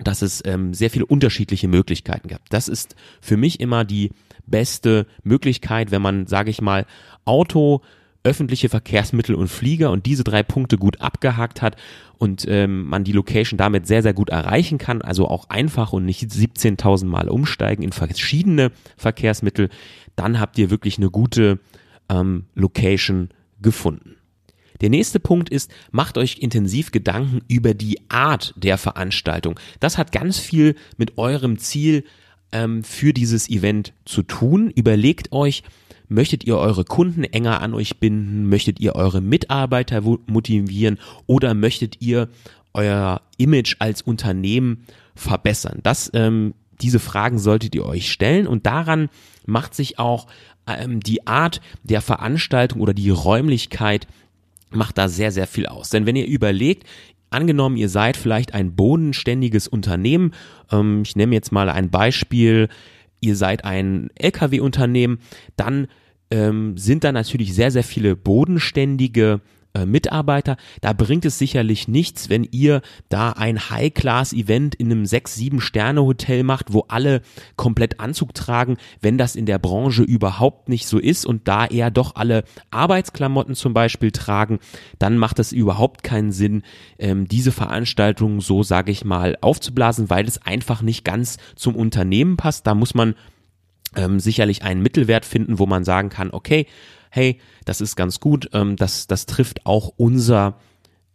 dass 0.01 0.21
es 0.21 0.41
ähm, 0.45 0.73
sehr 0.73 0.89
viele 0.89 1.05
unterschiedliche 1.05 1.67
Möglichkeiten 1.67 2.27
gab. 2.27 2.49
Das 2.49 2.67
ist 2.67 2.95
für 3.21 3.38
mich 3.38 3.59
immer 3.59 3.85
die 3.85 4.11
beste 4.45 5.05
Möglichkeit, 5.23 5.91
wenn 5.91 6.01
man, 6.01 6.27
sage 6.27 6.49
ich 6.49 6.61
mal, 6.61 6.85
Auto, 7.25 7.81
öffentliche 8.23 8.69
Verkehrsmittel 8.69 9.35
und 9.35 9.47
Flieger 9.47 9.91
und 9.91 10.05
diese 10.05 10.23
drei 10.23 10.43
Punkte 10.43 10.77
gut 10.77 10.99
abgehakt 11.01 11.61
hat 11.61 11.77
und 12.17 12.45
ähm, 12.47 12.83
man 12.83 13.03
die 13.03 13.13
Location 13.13 13.57
damit 13.57 13.88
sehr, 13.88 14.03
sehr 14.03 14.13
gut 14.13 14.29
erreichen 14.29 14.77
kann, 14.77 15.01
also 15.01 15.27
auch 15.27 15.49
einfach 15.49 15.93
und 15.93 16.05
nicht 16.05 16.23
17.000 16.23 17.05
Mal 17.05 17.29
umsteigen 17.29 17.83
in 17.83 17.91
verschiedene 17.91 18.71
Verkehrsmittel, 18.97 19.69
dann 20.15 20.39
habt 20.39 20.57
ihr 20.57 20.69
wirklich 20.69 20.97
eine 20.97 21.09
gute 21.09 21.59
ähm, 22.09 22.45
Location 22.55 23.29
gefunden. 23.61 24.15
Der 24.81 24.89
nächste 24.89 25.19
Punkt 25.19 25.49
ist, 25.49 25.71
macht 25.91 26.17
euch 26.17 26.38
intensiv 26.39 26.91
Gedanken 26.91 27.41
über 27.47 27.73
die 27.73 27.99
Art 28.09 28.53
der 28.57 28.77
Veranstaltung. 28.77 29.59
Das 29.79 29.97
hat 29.97 30.11
ganz 30.11 30.39
viel 30.39 30.75
mit 30.97 31.17
eurem 31.17 31.57
Ziel 31.57 32.05
ähm, 32.51 32.83
für 32.83 33.13
dieses 33.13 33.49
Event 33.49 33.93
zu 34.05 34.23
tun. 34.23 34.69
Überlegt 34.69 35.31
euch, 35.31 35.63
möchtet 36.09 36.43
ihr 36.43 36.57
eure 36.57 36.83
Kunden 36.83 37.23
enger 37.23 37.61
an 37.61 37.73
euch 37.73 37.99
binden? 37.99 38.49
Möchtet 38.49 38.79
ihr 38.79 38.95
eure 38.95 39.21
Mitarbeiter 39.21 40.01
motivieren? 40.01 40.99
Oder 41.27 41.53
möchtet 41.53 42.01
ihr 42.01 42.29
euer 42.73 43.21
Image 43.37 43.77
als 43.79 44.01
Unternehmen 44.01 44.85
verbessern? 45.15 45.79
Das, 45.83 46.11
ähm, 46.13 46.53
diese 46.81 46.99
Fragen 46.99 47.39
solltet 47.39 47.75
ihr 47.75 47.85
euch 47.85 48.11
stellen 48.11 48.47
und 48.47 48.65
daran 48.65 49.09
macht 49.45 49.75
sich 49.75 49.99
auch 49.99 50.27
ähm, 50.67 50.99
die 50.99 51.27
Art 51.27 51.61
der 51.83 52.01
Veranstaltung 52.01 52.81
oder 52.81 52.93
die 52.93 53.09
Räumlichkeit 53.09 54.07
macht 54.71 54.97
da 54.97 55.07
sehr, 55.07 55.31
sehr 55.31 55.47
viel 55.47 55.65
aus. 55.65 55.89
Denn 55.89 56.05
wenn 56.05 56.15
ihr 56.15 56.27
überlegt, 56.27 56.85
Angenommen, 57.31 57.77
ihr 57.77 57.89
seid 57.89 58.17
vielleicht 58.17 58.53
ein 58.55 58.75
bodenständiges 58.75 59.67
Unternehmen. 59.67 60.33
Ähm, 60.71 61.03
ich 61.05 61.15
nehme 61.15 61.35
jetzt 61.35 61.51
mal 61.51 61.69
ein 61.69 61.91
Beispiel. 61.91 62.69
Ihr 63.21 63.35
seid 63.35 63.65
ein 63.65 64.09
Lkw-Unternehmen. 64.15 65.19
Dann 65.55 65.88
ähm, 66.31 66.77
sind 66.77 67.03
da 67.03 67.11
natürlich 67.11 67.53
sehr, 67.53 67.71
sehr 67.71 67.83
viele 67.83 68.15
bodenständige 68.15 69.41
äh, 69.73 69.85
Mitarbeiter. 69.85 70.57
Da 70.81 70.93
bringt 70.93 71.25
es 71.25 71.38
sicherlich 71.38 71.88
nichts, 71.88 72.29
wenn 72.29 72.43
ihr 72.43 72.81
da 73.09 73.31
ein 73.31 73.69
High-Class-Event 73.69 74.75
in 74.75 74.91
einem 74.91 75.03
6-7-Sterne-Hotel 75.03 76.43
macht, 76.43 76.73
wo 76.73 76.85
alle 76.88 77.21
komplett 77.55 77.99
Anzug 77.99 78.33
tragen, 78.33 78.77
wenn 79.01 79.17
das 79.17 79.35
in 79.35 79.45
der 79.45 79.59
Branche 79.59 80.03
überhaupt 80.03 80.69
nicht 80.69 80.88
so 80.88 80.97
ist 80.97 81.25
und 81.25 81.47
da 81.47 81.65
eher 81.67 81.91
doch 81.91 82.15
alle 82.15 82.43
Arbeitsklamotten 82.71 83.53
zum 83.53 83.73
Beispiel 83.73 84.11
tragen, 84.11 84.59
dann 84.97 85.17
macht 85.17 85.38
es 85.39 85.51
überhaupt 85.51 86.01
keinen 86.01 86.31
Sinn, 86.31 86.63
ähm, 86.97 87.27
diese 87.27 87.51
Veranstaltung 87.51 88.41
so, 88.41 88.63
sage 88.63 88.91
ich 88.91 89.05
mal, 89.05 89.38
aufzublasen, 89.41 90.09
weil 90.09 90.27
es 90.27 90.41
einfach 90.41 90.81
nicht 90.81 91.05
ganz 91.05 91.38
zum 91.55 91.75
Unternehmen 91.75 92.38
passt. 92.38 92.65
Da 92.65 92.73
muss 92.73 92.95
man 92.95 93.13
ähm, 93.95 94.19
sicherlich 94.19 94.63
einen 94.63 94.81
Mittelwert 94.81 95.25
finden, 95.25 95.59
wo 95.59 95.65
man 95.65 95.83
sagen 95.83 96.09
kann, 96.09 96.31
okay, 96.31 96.65
hey, 97.09 97.39
das 97.65 97.81
ist 97.81 97.95
ganz 97.95 98.19
gut, 98.19 98.49
ähm, 98.53 98.75
das, 98.75 99.07
das 99.07 99.25
trifft 99.25 99.65
auch 99.65 99.91
unser, 99.97 100.55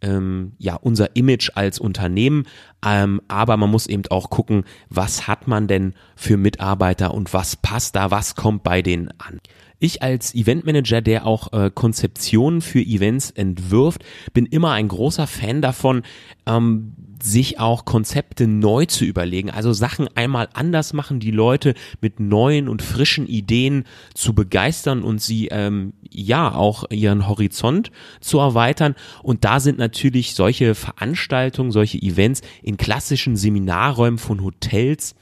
ähm, 0.01 0.53
ja, 0.57 0.75
unser 0.75 1.15
Image 1.15 1.51
als 1.55 1.79
Unternehmen, 1.79 2.45
ähm, 2.85 3.21
aber 3.27 3.57
man 3.57 3.71
muss 3.71 3.87
eben 3.87 4.03
auch 4.09 4.29
gucken, 4.29 4.63
was 4.89 5.27
hat 5.27 5.47
man 5.47 5.67
denn 5.67 5.93
für 6.15 6.37
Mitarbeiter 6.37 7.13
und 7.13 7.33
was 7.33 7.55
passt 7.55 7.95
da, 7.95 8.11
was 8.11 8.35
kommt 8.35 8.63
bei 8.63 8.81
denen 8.81 9.09
an. 9.19 9.39
Ich 9.79 10.01
als 10.01 10.33
Eventmanager, 10.33 11.01
der 11.01 11.25
auch 11.25 11.51
äh, 11.51 11.69
Konzeptionen 11.73 12.61
für 12.61 12.79
Events 12.79 13.31
entwirft, 13.31 14.03
bin 14.33 14.45
immer 14.45 14.71
ein 14.71 14.87
großer 14.87 15.27
Fan 15.27 15.61
davon, 15.61 16.03
ähm, 16.45 16.93
sich 17.21 17.59
auch 17.59 17.85
Konzepte 17.85 18.47
neu 18.47 18.85
zu 18.85 19.05
überlegen, 19.05 19.49
also 19.49 19.73
Sachen 19.73 20.07
einmal 20.15 20.49
anders 20.53 20.93
machen, 20.93 21.19
die 21.19 21.31
Leute 21.31 21.73
mit 22.01 22.19
neuen 22.19 22.67
und 22.67 22.81
frischen 22.81 23.27
Ideen 23.27 23.85
zu 24.13 24.33
begeistern 24.33 25.03
und 25.03 25.21
sie 25.21 25.47
ähm, 25.47 25.93
ja 26.09 26.53
auch 26.53 26.89
ihren 26.89 27.27
Horizont 27.27 27.91
zu 28.21 28.39
erweitern. 28.39 28.95
Und 29.23 29.43
da 29.43 29.59
sind 29.59 29.77
natürlich 29.77 30.35
solche 30.35 30.75
Veranstaltungen, 30.75 31.71
solche 31.71 32.01
Events 32.01 32.41
in 32.63 32.77
klassischen 32.77 33.35
Seminarräumen 33.35 34.17
von 34.17 34.43
Hotels 34.43 35.15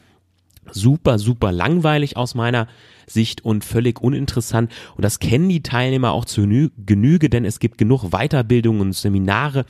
super, 0.72 1.20
super 1.20 1.52
langweilig 1.52 2.18
aus 2.18 2.36
meiner 2.36 2.68
Sicht 3.08 3.44
und 3.44 3.66
völlig 3.66 4.02
uninteressant. 4.02 4.72
Und 4.96 5.04
das 5.04 5.20
kennen 5.20 5.50
die 5.50 5.64
Teilnehmer 5.64 6.12
auch 6.12 6.26
zu 6.26 6.42
Genüge, 6.44 7.30
denn 7.30 7.46
es 7.46 7.60
gibt 7.60 7.78
genug 7.78 8.12
Weiterbildungen 8.12 8.82
und 8.82 8.94
Seminare, 8.94 9.66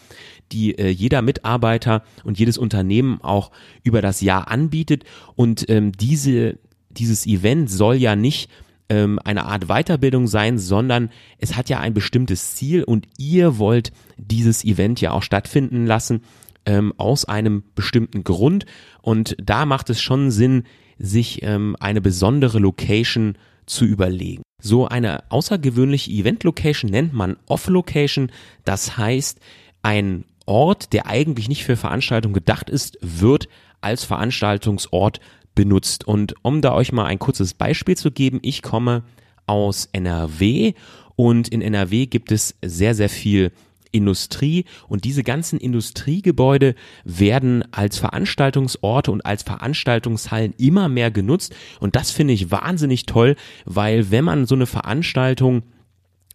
die 0.52 0.78
äh, 0.78 0.90
jeder 0.90 1.22
Mitarbeiter 1.22 2.04
und 2.24 2.40
jedes 2.40 2.58
Unternehmen 2.58 3.20
auch 3.22 3.52
über 3.84 4.02
das 4.02 4.22
Jahr 4.22 4.50
anbietet. 4.50 5.04
Und 5.36 5.70
ähm, 5.70 5.92
diese, 5.92 6.60
dieses 6.90 7.26
Event 7.26 7.70
soll 7.70 7.96
ja 7.96 8.16
nicht 8.16 8.50
ähm, 8.90 9.20
eine 9.24 9.46
Art 9.46 9.68
Weiterbildung 9.68 10.28
sein, 10.28 10.60
sondern 10.60 11.10
es 11.38 11.56
hat 11.56 11.70
ja 11.70 11.80
ein 11.80 11.94
bestimmtes 11.94 12.56
Ziel 12.56 12.84
und 12.84 13.08
ihr 13.18 13.58
wollt 13.58 13.92
dieses 14.18 14.64
Event 14.64 15.02
ja 15.02 15.12
auch 15.12 15.24
stattfinden 15.24 15.86
lassen 15.86 16.22
ähm, 16.66 16.94
aus 16.98 17.26
einem 17.26 17.64
bestimmten 17.76 18.24
Grund. 18.24 18.66
Und 19.02 19.36
da 19.42 19.66
macht 19.66 19.90
es 19.90 20.02
schon 20.02 20.32
Sinn, 20.32 20.64
sich 21.04 21.44
ähm, 21.44 21.76
eine 21.80 22.02
besondere 22.02 22.60
Location 22.60 23.38
zu 23.66 23.86
überlegen. 23.86 24.42
So 24.62 24.88
eine 24.88 25.30
außergewöhnliche 25.30 26.10
Event-Location 26.10 26.90
nennt 26.90 27.14
man 27.14 27.36
Off-Location. 27.48 28.32
Das 28.64 28.98
heißt, 28.98 29.40
ein 29.82 30.24
Ort, 30.46 30.94
der 30.94 31.08
eigentlich 31.08 31.50
nicht 31.50 31.66
für 31.66 31.76
Veranstaltungen 31.76 32.34
gedacht 32.34 32.70
ist, 32.70 32.98
wird 33.02 33.50
als 33.82 34.06
Veranstaltungsort 34.06 35.20
benutzt. 35.56 36.08
Und 36.08 36.36
um 36.42 36.62
da 36.62 36.74
euch 36.74 36.94
mal 36.94 37.06
ein 37.06 37.20
kurzes 37.20 37.54
Beispiel 37.54 37.98
zu 37.98 38.10
geben, 38.12 38.40
ich 38.42 38.62
komme 38.62 39.04
aus 39.46 39.90
NRW 39.92 40.74
und 41.18 41.50
in 41.50 41.62
NRW 41.62 42.06
gibt 42.06 42.32
es 42.32 42.56
sehr, 42.64 42.96
sehr 42.96 43.10
viel 43.10 43.52
Industrie 43.94 44.66
und 44.90 45.06
diese 45.06 45.24
ganzen 45.24 45.60
Industriegebäude 45.60 46.76
werden 47.06 47.64
als 47.72 47.98
Veranstaltungsorte 47.98 49.12
und 49.12 49.26
als 49.26 49.44
Veranstaltungshallen 49.44 50.54
immer 50.58 50.90
mehr 50.90 51.12
genutzt 51.12 51.56
und 51.80 51.96
das 51.96 52.12
finde 52.12 52.34
ich 52.34 52.52
wahnsinnig 52.52 53.06
toll, 53.06 53.36
weil 53.66 54.12
wenn 54.12 54.26
man 54.26 54.46
so 54.46 54.56
eine 54.56 54.66
Veranstaltung 54.66 55.64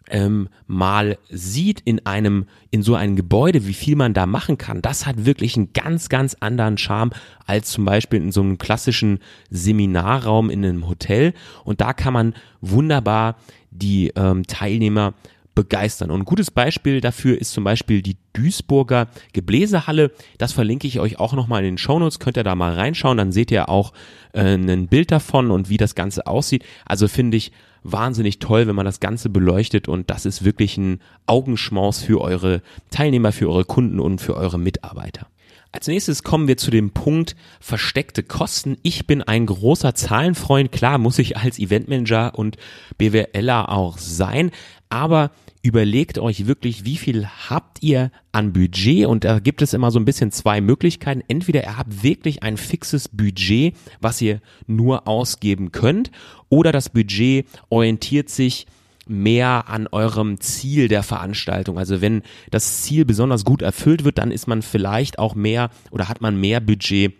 ähm, 0.09 0.49
mal 0.67 1.17
sieht 1.29 1.81
in 1.81 2.05
einem, 2.05 2.45
in 2.71 2.83
so 2.83 2.95
einem 2.95 3.15
Gebäude, 3.15 3.67
wie 3.67 3.73
viel 3.73 3.95
man 3.95 4.13
da 4.13 4.25
machen 4.25 4.57
kann, 4.57 4.81
das 4.81 5.05
hat 5.05 5.25
wirklich 5.25 5.55
einen 5.55 5.73
ganz, 5.73 6.09
ganz 6.09 6.35
anderen 6.39 6.77
Charme 6.77 7.11
als 7.45 7.69
zum 7.69 7.85
Beispiel 7.85 8.21
in 8.21 8.31
so 8.31 8.41
einem 8.41 8.57
klassischen 8.57 9.19
Seminarraum 9.49 10.49
in 10.49 10.65
einem 10.65 10.87
Hotel. 10.87 11.33
Und 11.63 11.81
da 11.81 11.93
kann 11.93 12.13
man 12.13 12.33
wunderbar 12.61 13.37
die 13.71 14.11
ähm, 14.15 14.45
Teilnehmer 14.47 15.13
begeistern. 15.59 16.09
Und 16.09 16.21
ein 16.21 16.25
gutes 16.25 16.51
Beispiel 16.51 17.01
dafür 17.01 17.37
ist 17.37 17.51
zum 17.51 17.65
Beispiel 17.65 18.01
die 18.01 18.15
Duisburger 18.31 19.07
Gebläsehalle. 19.33 20.11
Das 20.37 20.53
verlinke 20.53 20.87
ich 20.87 21.01
euch 21.01 21.19
auch 21.19 21.33
nochmal 21.33 21.65
in 21.65 21.71
den 21.71 21.77
Shownotes. 21.77 22.19
Könnt 22.19 22.37
ihr 22.37 22.45
da 22.45 22.55
mal 22.55 22.73
reinschauen. 22.73 23.17
Dann 23.17 23.33
seht 23.33 23.51
ihr 23.51 23.67
auch 23.67 23.91
äh, 24.31 24.55
ein 24.55 24.87
Bild 24.87 25.11
davon 25.11 25.51
und 25.51 25.69
wie 25.69 25.75
das 25.75 25.95
Ganze 25.95 26.27
aussieht. 26.27 26.63
Also 26.85 27.09
finde 27.09 27.35
ich 27.35 27.51
wahnsinnig 27.83 28.39
toll, 28.39 28.67
wenn 28.67 28.75
man 28.75 28.85
das 28.85 29.01
Ganze 29.01 29.29
beleuchtet 29.29 29.89
und 29.89 30.09
das 30.09 30.25
ist 30.25 30.45
wirklich 30.45 30.77
ein 30.77 31.01
Augenschmaus 31.25 32.01
für 32.01 32.21
eure 32.21 32.61
Teilnehmer, 32.89 33.33
für 33.33 33.49
eure 33.49 33.65
Kunden 33.65 33.99
und 33.99 34.21
für 34.21 34.35
eure 34.35 34.59
Mitarbeiter. 34.59 35.27
Als 35.71 35.87
nächstes 35.87 36.23
kommen 36.23 36.47
wir 36.47 36.57
zu 36.57 36.71
dem 36.71 36.91
Punkt 36.91 37.35
versteckte 37.59 38.23
Kosten. 38.23 38.77
Ich 38.81 39.07
bin 39.07 39.21
ein 39.21 39.45
großer 39.45 39.93
Zahlenfreund. 39.93 40.71
Klar 40.71 40.97
muss 40.97 41.19
ich 41.19 41.37
als 41.37 41.59
Eventmanager 41.59 42.33
und 42.35 42.57
BWLer 42.97 43.69
auch 43.69 43.97
sein. 43.97 44.51
Aber 44.89 45.31
überlegt 45.61 46.19
euch 46.19 46.47
wirklich, 46.47 46.85
wie 46.85 46.97
viel 46.97 47.27
habt 47.27 47.83
ihr 47.83 48.11
an 48.31 48.53
Budget 48.53 49.05
und 49.05 49.25
da 49.25 49.39
gibt 49.39 49.61
es 49.61 49.73
immer 49.73 49.91
so 49.91 49.99
ein 49.99 50.05
bisschen 50.05 50.31
zwei 50.31 50.61
Möglichkeiten. 50.61 51.23
Entweder 51.27 51.63
ihr 51.63 51.77
habt 51.77 52.03
wirklich 52.03 52.43
ein 52.43 52.57
fixes 52.57 53.09
Budget, 53.09 53.75
was 53.99 54.21
ihr 54.21 54.39
nur 54.67 55.07
ausgeben 55.07 55.71
könnt 55.71 56.11
oder 56.47 56.71
das 56.71 56.89
Budget 56.89 57.45
orientiert 57.69 58.29
sich 58.29 58.67
mehr 59.09 59.67
an 59.67 59.87
eurem 59.87 60.39
Ziel 60.39 60.87
der 60.87 61.03
Veranstaltung. 61.03 61.77
Also 61.77 61.99
wenn 61.99 62.21
das 62.51 62.83
Ziel 62.83 63.05
besonders 63.05 63.43
gut 63.43 63.61
erfüllt 63.61 64.03
wird, 64.05 64.19
dann 64.19 64.31
ist 64.31 64.47
man 64.47 64.61
vielleicht 64.61 65.19
auch 65.19 65.35
mehr 65.35 65.71
oder 65.91 66.07
hat 66.07 66.21
man 66.21 66.39
mehr 66.39 66.59
Budget, 66.61 67.13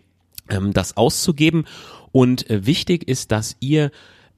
ähm, 0.50 0.72
das 0.72 0.96
auszugeben. 0.96 1.65
Und 2.12 2.50
äh, 2.50 2.65
wichtig 2.65 3.08
ist, 3.08 3.31
dass 3.31 3.58
ihr 3.60 3.91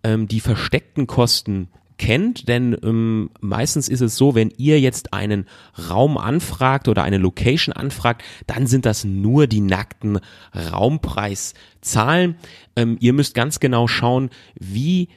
ähm, 0.03 0.27
die 0.27 0.39
versteckten 0.39 1.07
Kosten 1.07 1.67
kennt, 2.01 2.47
denn 2.47 2.75
ähm, 2.83 3.29
meistens 3.41 3.87
ist 3.87 4.01
es 4.01 4.15
so, 4.15 4.33
wenn 4.33 4.51
ihr 4.57 4.79
jetzt 4.79 5.13
einen 5.13 5.45
Raum 5.89 6.17
anfragt 6.17 6.87
oder 6.87 7.03
eine 7.03 7.19
Location 7.19 7.73
anfragt, 7.73 8.23
dann 8.47 8.65
sind 8.65 8.87
das 8.87 9.03
nur 9.03 9.45
die 9.45 9.61
nackten 9.61 10.19
Raumpreiszahlen. 10.55 12.37
Ähm, 12.75 12.97
ihr 12.99 13.13
müsst 13.13 13.35
ganz 13.35 13.59
genau 13.59 13.87
schauen, 13.87 14.31
wie 14.59 15.09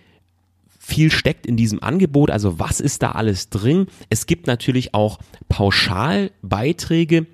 viel 0.79 1.11
steckt 1.11 1.47
in 1.47 1.57
diesem 1.57 1.83
Angebot, 1.83 2.31
also 2.31 2.59
was 2.59 2.81
ist 2.81 3.03
da 3.03 3.13
alles 3.13 3.49
drin. 3.49 3.87
Es 4.11 4.27
gibt 4.27 4.47
natürlich 4.47 4.93
auch 4.93 5.19
Pauschalbeiträge, 5.49 7.25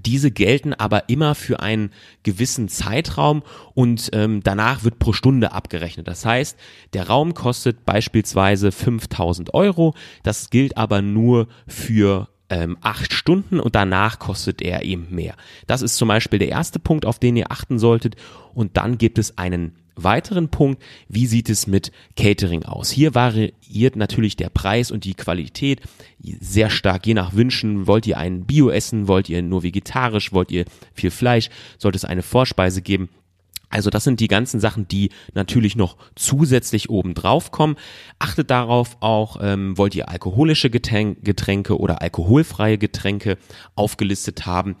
diese 0.00 0.30
gelten 0.30 0.72
aber 0.72 1.08
immer 1.08 1.34
für 1.34 1.60
einen 1.60 1.90
gewissen 2.22 2.68
Zeitraum 2.68 3.42
und 3.74 4.10
ähm, 4.12 4.42
danach 4.42 4.84
wird 4.84 4.98
pro 4.98 5.12
Stunde 5.12 5.52
abgerechnet. 5.52 6.08
Das 6.08 6.24
heißt, 6.24 6.58
der 6.92 7.08
Raum 7.08 7.34
kostet 7.34 7.84
beispielsweise 7.84 8.72
5000 8.72 9.54
Euro. 9.54 9.94
Das 10.22 10.50
gilt 10.50 10.76
aber 10.76 11.02
nur 11.02 11.48
für 11.66 12.28
ähm, 12.50 12.76
acht 12.80 13.12
Stunden 13.12 13.60
und 13.60 13.74
danach 13.74 14.18
kostet 14.18 14.62
er 14.62 14.84
eben 14.84 15.08
mehr. 15.10 15.34
Das 15.66 15.82
ist 15.82 15.96
zum 15.96 16.08
Beispiel 16.08 16.38
der 16.38 16.48
erste 16.48 16.78
Punkt, 16.78 17.06
auf 17.06 17.18
den 17.18 17.36
ihr 17.36 17.50
achten 17.50 17.78
solltet. 17.78 18.16
Und 18.54 18.76
dann 18.76 18.98
gibt 18.98 19.18
es 19.18 19.38
einen 19.38 19.76
weiteren 19.96 20.48
Punkt, 20.48 20.82
wie 21.08 21.26
sieht 21.26 21.48
es 21.48 21.66
mit 21.66 21.92
Catering 22.16 22.64
aus? 22.64 22.90
Hier 22.90 23.14
variiert 23.14 23.96
natürlich 23.96 24.36
der 24.36 24.48
Preis 24.48 24.90
und 24.90 25.04
die 25.04 25.14
Qualität 25.14 25.80
sehr 26.18 26.70
stark, 26.70 27.06
je 27.06 27.14
nach 27.14 27.34
Wünschen. 27.34 27.86
Wollt 27.86 28.06
ihr 28.06 28.18
ein 28.18 28.44
Bio 28.44 28.70
essen? 28.70 29.08
Wollt 29.08 29.28
ihr 29.28 29.42
nur 29.42 29.62
vegetarisch? 29.62 30.32
Wollt 30.32 30.50
ihr 30.50 30.64
viel 30.94 31.10
Fleisch? 31.10 31.48
Sollte 31.78 31.96
es 31.96 32.04
eine 32.04 32.22
Vorspeise 32.22 32.82
geben? 32.82 33.08
Also 33.74 33.90
das 33.90 34.04
sind 34.04 34.20
die 34.20 34.28
ganzen 34.28 34.60
Sachen, 34.60 34.86
die 34.86 35.10
natürlich 35.34 35.74
noch 35.74 35.96
zusätzlich 36.14 36.90
oben 36.90 37.14
drauf 37.14 37.50
kommen. 37.50 37.74
Achtet 38.20 38.48
darauf 38.48 38.96
auch, 39.00 39.38
ähm, 39.42 39.76
wollt 39.76 39.96
ihr 39.96 40.08
alkoholische 40.08 40.70
Getränke 40.70 41.76
oder 41.76 42.00
alkoholfreie 42.00 42.78
Getränke 42.78 43.36
aufgelistet 43.74 44.46
haben. 44.46 44.76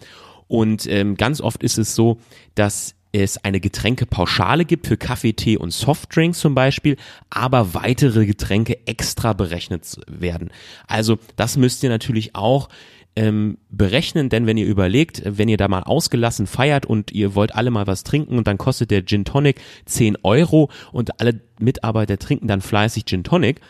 Und 0.46 0.86
ähm, 0.86 1.16
ganz 1.16 1.40
oft 1.40 1.64
ist 1.64 1.76
es 1.76 1.96
so, 1.96 2.20
dass 2.54 2.94
es 3.10 3.36
eine 3.38 3.58
Getränkepauschale 3.58 4.64
gibt 4.64 4.86
für 4.86 4.96
Kaffee, 4.96 5.32
Tee 5.32 5.56
und 5.56 5.72
Softdrinks 5.72 6.38
zum 6.38 6.54
Beispiel, 6.54 6.96
aber 7.30 7.74
weitere 7.74 8.26
Getränke 8.26 8.86
extra 8.86 9.32
berechnet 9.32 9.98
werden. 10.06 10.50
Also 10.86 11.18
das 11.34 11.56
müsst 11.56 11.82
ihr 11.82 11.90
natürlich 11.90 12.36
auch 12.36 12.68
ähm, 13.16 13.58
berechnen, 13.70 14.28
denn 14.28 14.46
wenn 14.46 14.56
ihr 14.56 14.66
überlegt, 14.66 15.22
wenn 15.24 15.48
ihr 15.48 15.56
da 15.56 15.68
mal 15.68 15.82
ausgelassen 15.82 16.46
feiert 16.46 16.86
und 16.86 17.12
ihr 17.12 17.34
wollt 17.34 17.54
alle 17.54 17.70
mal 17.70 17.86
was 17.86 18.02
trinken 18.02 18.36
und 18.36 18.46
dann 18.46 18.58
kostet 18.58 18.90
der 18.90 19.04
Gin 19.04 19.24
Tonic 19.24 19.60
10 19.86 20.18
Euro 20.22 20.70
und 20.92 21.20
alle 21.20 21.40
Mitarbeiter 21.60 22.18
trinken 22.18 22.48
dann 22.48 22.60
fleißig 22.60 23.04
Gin 23.04 23.24
Tonic, 23.24 23.60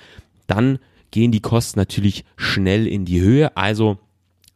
dann 0.46 0.78
gehen 1.10 1.30
die 1.30 1.40
Kosten 1.40 1.78
natürlich 1.78 2.24
schnell 2.36 2.86
in 2.86 3.04
die 3.04 3.20
Höhe. 3.20 3.56
Also 3.56 3.98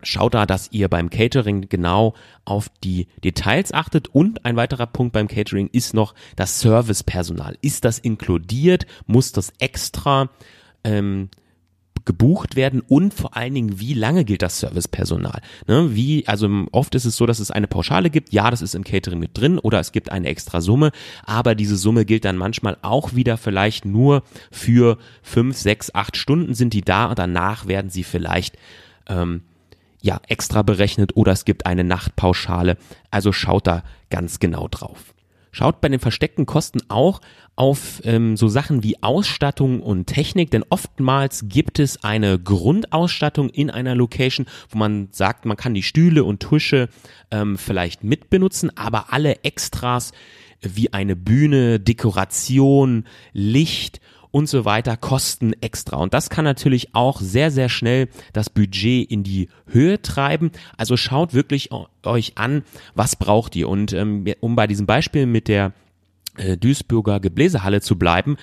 Schaut 0.05 0.35
da, 0.35 0.47
dass 0.47 0.71
ihr 0.71 0.89
beim 0.89 1.11
Catering 1.11 1.69
genau 1.69 2.15
auf 2.45 2.69
die 2.85 3.09
Details 3.25 3.75
achtet. 3.75 4.07
Und 4.07 4.45
ein 4.45 4.55
weiterer 4.55 4.87
Punkt 4.87 5.13
beim 5.13 5.27
Catering 5.27 5.69
ist 5.73 5.93
noch 5.93 6.15
das 6.37 6.61
Servicepersonal. 6.61 7.59
Ist 7.63 7.85
das 7.85 7.99
inkludiert? 7.99 8.87
Muss 9.07 9.33
das 9.33 9.53
extra 9.59 10.31
ähm, 10.85 11.31
gebucht 12.09 12.57
werden? 12.57 12.81
Und 12.81 13.13
vor 13.13 13.37
allen 13.37 13.55
Dingen, 13.55 13.79
wie 13.79 13.93
lange 13.93 14.25
gilt 14.25 14.41
das 14.41 14.59
Servicepersonal? 14.61 15.43
Ne, 15.67 15.95
wie, 15.95 16.27
also 16.27 16.49
oft 16.73 16.95
ist 16.95 17.05
es 17.05 17.17
so, 17.17 17.27
dass 17.27 17.39
es 17.39 17.51
eine 17.51 17.67
Pauschale 17.67 18.09
gibt. 18.09 18.33
Ja, 18.33 18.51
das 18.51 18.63
ist 18.63 18.75
im 18.75 18.83
Catering 18.83 19.19
mit 19.19 19.37
drin. 19.37 19.59
Oder 19.59 19.79
es 19.79 19.93
gibt 19.93 20.11
eine 20.11 20.27
extra 20.27 20.63
Summe. 20.63 20.91
Aber 21.25 21.55
diese 21.55 21.77
Summe 21.77 22.07
gilt 22.07 22.25
dann 22.25 22.39
manchmal 22.39 22.79
auch 22.81 23.15
wieder 23.15 23.37
vielleicht 23.37 23.85
nur 23.85 24.23
für 24.51 24.97
fünf, 25.23 25.59
sechs, 25.59 25.95
acht 25.95 26.17
Stunden 26.17 26.55
sind 26.55 26.73
die 26.73 26.81
da. 26.81 27.07
Und 27.07 27.19
danach 27.19 27.67
werden 27.67 27.91
sie 27.91 28.05
vielleicht 28.05 28.57
ähm, 29.07 29.43
ja 30.01 30.19
extra 30.29 30.63
berechnet 30.63 31.15
oder 31.15 31.33
es 31.33 31.45
gibt 31.45 31.67
eine 31.67 31.85
Nachtpauschale. 31.85 32.79
Also 33.11 33.33
schaut 33.33 33.67
da 33.67 33.85
ganz 34.09 34.41
genau 34.41 34.67
drauf. 34.67 35.13
Schaut 35.51 35.81
bei 35.81 35.89
den 35.89 36.01
versteckten 36.01 36.47
Kosten 36.47 36.81
auch 36.89 37.21
auf 37.57 38.01
ähm, 38.05 38.37
so 38.37 38.47
Sachen 38.47 38.83
wie 38.85 39.03
Ausstattung 39.03 39.83
und 39.83 40.07
Technik, 40.07 40.51
denn 40.51 40.65
oftmals 40.71 41.47
gibt 41.49 41.79
es 41.79 42.05
eine 42.05 42.39
Grundausstattung 42.39 43.51
in 43.51 43.71
einer 43.71 43.95
Location, 43.95 44.47
wo 44.71 44.79
man 44.79 45.09
sagt, 45.11 45.45
man 45.45 45.57
kann 45.57 45.75
die 45.75 45.83
Stühle 45.83 46.23
und 46.23 46.49
Tische 46.49 46.89
ähm, 47.31 47.59
vielleicht 47.59 48.05
mitbenutzen, 48.05 48.77
aber 48.77 49.13
alle 49.13 49.43
Extras 49.43 50.13
wie 50.61 50.93
eine 50.93 51.17
Bühne, 51.17 51.81
Dekoration, 51.81 53.05
Licht 53.33 54.01
und 54.31 54.49
so 54.49 54.65
weiter 54.65 54.97
kosten 54.97 55.53
extra. 55.61 55.97
Und 55.97 56.15
das 56.15 56.31
kann 56.31 56.45
natürlich 56.45 56.95
auch 56.95 57.21
sehr, 57.21 57.51
sehr 57.51 57.69
schnell 57.69 58.09
das 58.33 58.51
Budget 58.51 59.11
in 59.11 59.23
die 59.23 59.49
Höhe 59.67 60.01
treiben. 60.03 60.51
Also 60.77 60.97
schaut 60.97 61.35
wirklich 61.35 61.71
euch 62.05 62.33
an, 62.37 62.63
was 62.95 63.17
braucht 63.17 63.57
ihr. 63.57 63.69
Und 63.69 63.93
ähm, 63.93 64.25
um 64.41 64.57
bei 64.57 64.67
diesem 64.67 64.87
Beispiel 64.87 65.27
mit 65.27 65.49
der 65.49 65.73
äh, 66.37 66.57
Duisburger 66.57 67.21
Gebläsehalle 67.21 67.81
zu 67.81 67.99
bleiben, 67.99 68.37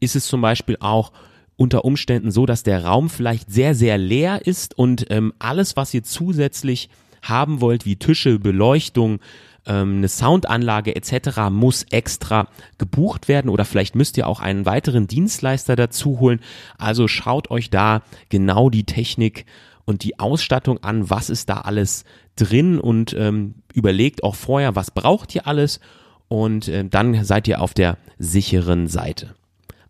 ist 0.00 0.16
es 0.16 0.26
zum 0.26 0.40
Beispiel 0.40 0.76
auch 0.80 1.12
unter 1.56 1.84
Umständen 1.84 2.30
so, 2.30 2.44
dass 2.46 2.62
der 2.62 2.84
Raum 2.84 3.08
vielleicht 3.08 3.50
sehr, 3.50 3.74
sehr 3.74 3.96
leer 3.98 4.46
ist 4.46 4.76
und 4.78 5.06
ähm, 5.10 5.32
alles, 5.38 5.76
was 5.76 5.94
ihr 5.94 6.02
zusätzlich 6.02 6.90
haben 7.22 7.60
wollt, 7.60 7.86
wie 7.86 7.96
Tische, 7.96 8.38
Beleuchtung, 8.38 9.20
ähm, 9.66 9.98
eine 9.98 10.08
Soundanlage 10.08 10.94
etc. 10.94 11.50
muss 11.50 11.84
extra 11.90 12.48
gebucht 12.78 13.28
werden 13.28 13.48
oder 13.48 13.64
vielleicht 13.64 13.94
müsst 13.94 14.16
ihr 14.16 14.26
auch 14.26 14.40
einen 14.40 14.66
weiteren 14.66 15.06
Dienstleister 15.06 15.76
dazu 15.76 16.20
holen. 16.20 16.40
Also 16.78 17.08
schaut 17.08 17.50
euch 17.50 17.70
da 17.70 18.02
genau 18.28 18.70
die 18.70 18.84
Technik 18.84 19.46
und 19.84 20.04
die 20.04 20.18
Ausstattung 20.18 20.82
an, 20.82 21.10
was 21.10 21.30
ist 21.30 21.48
da 21.48 21.62
alles 21.62 22.04
drin 22.36 22.78
und 22.78 23.14
ähm, 23.18 23.54
überlegt 23.72 24.24
auch 24.24 24.34
vorher, 24.34 24.74
was 24.76 24.90
braucht 24.90 25.34
ihr 25.34 25.46
alles 25.46 25.80
und 26.28 26.68
äh, 26.68 26.84
dann 26.84 27.24
seid 27.24 27.48
ihr 27.48 27.60
auf 27.60 27.74
der 27.74 27.96
sicheren 28.18 28.88
Seite. 28.88 29.34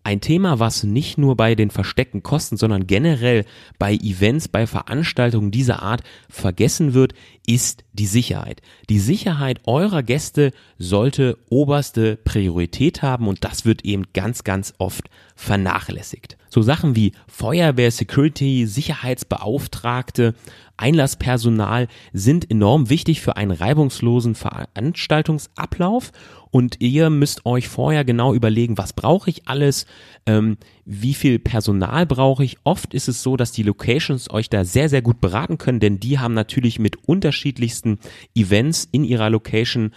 Ein 0.07 0.21
Thema, 0.21 0.61
was 0.61 0.85
nicht 0.85 1.19
nur 1.19 1.37
bei 1.37 1.57
den 1.57 1.73
versteckten 1.73 2.23
Kosten, 2.23 2.57
sondern 2.57 2.87
generell 2.87 3.45
bei 3.77 3.93
Events, 3.95 4.47
bei 4.47 4.69
Veranstaltungen 4.69 5.51
dieser 5.51 5.83
Art 5.83 6.05
vergessen 6.31 6.95
wird, 6.95 7.13
ist 7.45 7.83
die 7.93 8.07
Sicherheit. 8.07 8.63
Die 8.89 9.01
Sicherheit 9.01 9.63
eurer 9.65 10.05
Gäste 10.05 10.53
sollte 10.79 11.39
oberste 11.51 12.15
Priorität 12.19 13.03
haben 13.03 13.27
und 13.27 13.43
das 13.43 13.65
wird 13.65 13.85
eben 13.85 14.05
ganz, 14.13 14.45
ganz 14.45 14.75
oft 14.79 15.11
vernachlässigt. 15.35 16.37
So 16.51 16.63
Sachen 16.63 16.95
wie 16.95 17.11
Feuerwehr, 17.27 17.91
Security, 17.91 18.69
Sicherheitsbeauftragte, 18.69 20.35
Einlasspersonal 20.77 21.89
sind 22.13 22.51
enorm 22.51 22.91
wichtig 22.91 23.21
für 23.21 23.37
einen 23.37 23.51
reibungslosen 23.51 24.35
Veranstaltungsablauf 24.35 26.13
und 26.51 26.77
ihr 26.81 27.11
müsst 27.11 27.45
euch 27.45 27.69
vorher 27.69 28.05
genau 28.05 28.33
überlegen, 28.33 28.79
was 28.79 28.93
brauche 28.93 29.29
ich 29.29 29.47
alles, 29.47 29.87
ähm, 30.27 30.57
wie 30.85 31.15
viel 31.15 31.39
Personal 31.39 32.07
brauche 32.07 32.45
ich. 32.45 32.57
Oft 32.65 32.95
ist 32.95 33.09
es 33.09 33.23
so, 33.23 33.37
dass 33.37 33.53
die 33.53 33.63
Locations 33.63 34.31
euch 34.31 34.49
da 34.49 34.65
sehr, 34.65 34.89
sehr 34.89 35.03
gut 35.03 35.21
beraten 35.21 35.59
können, 35.59 35.81
denn 35.81 36.01
die 36.01 36.19
haben 36.19 36.35
natürlich 36.35 36.79
mit 36.79 37.09
unterschiedlichsten 37.09 37.99
Events 38.35 38.89
in 38.91 39.05
ihrer 39.05 39.29
Location 39.29 39.93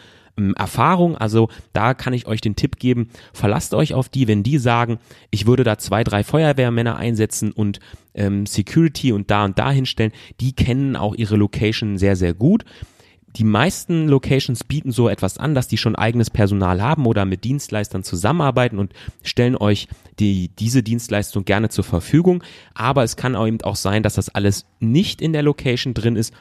Erfahrung. 0.56 1.18
Also 1.18 1.50
da 1.74 1.94
kann 1.94 2.14
ich 2.14 2.28
euch 2.28 2.42
den 2.42 2.56
Tipp 2.56 2.78
geben, 2.78 3.10
verlasst 3.34 3.74
euch 3.74 3.94
auf 3.94 4.10
die, 4.10 4.28
wenn 4.28 4.44
die 4.44 4.58
sagen, 4.58 5.00
ich 5.32 5.46
würde 5.46 5.64
da 5.64 5.78
zwei, 5.78 6.04
drei 6.04 6.24
Feuerwehrmänner 6.24 6.98
einsetzen 6.98 7.52
und 7.52 7.80
ähm, 8.14 8.46
Security 8.46 9.12
und 9.12 9.30
da 9.32 9.46
und 9.46 9.60
da 9.60 9.72
hinstellen, 9.72 10.12
die 10.40 10.54
kennen 10.54 10.96
auch 10.96 11.16
ihre 11.16 11.36
Location 11.36 11.98
sehr, 11.98 12.16
sehr 12.16 12.34
gut 12.34 12.66
die 13.36 13.44
meisten 13.44 14.08
Locations 14.08 14.64
bieten 14.64 14.92
so 14.92 15.08
etwas 15.08 15.38
an, 15.38 15.54
dass 15.54 15.68
die 15.68 15.78
schon 15.78 15.96
eigenes 15.96 16.30
Personal 16.30 16.82
haben 16.82 17.06
oder 17.06 17.26
mit 17.26 17.44
Dienstleistern 17.44 18.04
zusammenarbeiten 18.04 18.80
und 18.80 18.94
stellen 19.24 19.56
euch 19.56 19.88
die, 20.20 20.50
diese 20.60 20.84
Dienstleistung 20.84 21.46
gerne 21.46 21.70
zur 21.70 21.84
Verfügung. 21.84 22.44
Aber 22.74 23.04
es 23.04 23.16
kann 23.18 23.36
auch 23.36 23.48
eben 23.48 23.62
auch 23.62 23.76
sein, 23.76 24.04
dass 24.04 24.16
das 24.16 24.30
alles 24.30 24.66
nicht 24.80 25.22
in 25.22 25.34
der 25.34 25.44
Location 25.44 25.94
drin 25.94 26.16
ist. 26.16 26.34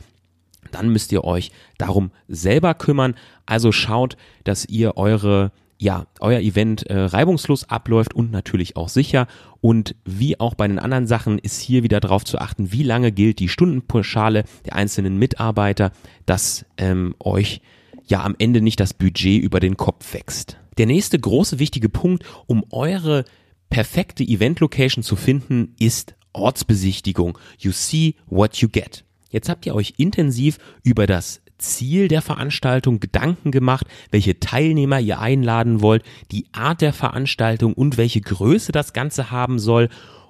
Dann 0.70 0.88
müsst 0.90 1.12
ihr 1.12 1.24
euch 1.24 1.50
darum 1.78 2.10
selber 2.28 2.74
kümmern. 2.74 3.14
Also 3.46 3.72
schaut, 3.72 4.16
dass 4.44 4.64
ihr 4.64 4.96
eure 4.96 5.52
ja, 5.80 6.06
euer 6.20 6.40
Event 6.40 6.86
äh, 6.86 6.98
reibungslos 6.98 7.68
abläuft 7.68 8.12
und 8.12 8.32
natürlich 8.32 8.76
auch 8.76 8.88
sicher. 8.88 9.28
Und 9.60 9.94
wie 10.04 10.38
auch 10.40 10.54
bei 10.54 10.66
den 10.66 10.78
anderen 10.78 11.06
Sachen 11.06 11.38
ist 11.38 11.60
hier 11.60 11.82
wieder 11.82 12.00
darauf 12.00 12.24
zu 12.24 12.38
achten, 12.38 12.72
wie 12.72 12.82
lange 12.82 13.12
gilt 13.12 13.38
die 13.38 13.48
Stundenpauschale 13.48 14.44
der 14.66 14.74
einzelnen 14.74 15.18
Mitarbeiter, 15.18 15.92
dass 16.26 16.66
ähm, 16.76 17.14
euch 17.20 17.60
ja 18.06 18.24
am 18.24 18.34
Ende 18.38 18.60
nicht 18.60 18.80
das 18.80 18.94
Budget 18.94 19.42
über 19.42 19.60
den 19.60 19.76
Kopf 19.76 20.14
wächst. 20.14 20.58
Der 20.78 20.86
nächste 20.86 21.18
große 21.18 21.58
wichtige 21.58 21.88
Punkt, 21.88 22.24
um 22.46 22.64
eure 22.70 23.24
perfekte 23.70 24.24
Event-Location 24.24 25.04
zu 25.04 25.16
finden, 25.16 25.74
ist 25.78 26.14
Ortsbesichtigung. 26.32 27.38
You 27.58 27.72
see 27.72 28.14
what 28.26 28.56
you 28.56 28.68
get. 28.68 29.04
Jetzt 29.28 29.48
habt 29.48 29.66
ihr 29.66 29.74
euch 29.74 29.94
intensiv 29.98 30.58
über 30.82 31.06
das 31.06 31.40
Ziel 31.58 32.08
der 32.08 32.22
Veranstaltung 32.22 33.00
Gedanken 33.00 33.50
gemacht, 33.50 33.86
welche 34.10 34.38
Teilnehmer 34.40 35.00
ihr 35.00 35.18
einladen 35.18 35.80
wollt, 35.82 36.04
die 36.30 36.46
Art 36.52 36.80
der 36.80 36.92
Veranstaltung 36.92 37.74
und 37.74 37.96
welche 37.96 38.20
Größe 38.20 38.72
das 38.72 38.92
Ganze 38.92 39.30
haben 39.30 39.58
soll. 39.58 39.88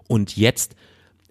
Und 0.09 0.37
jetzt 0.37 0.75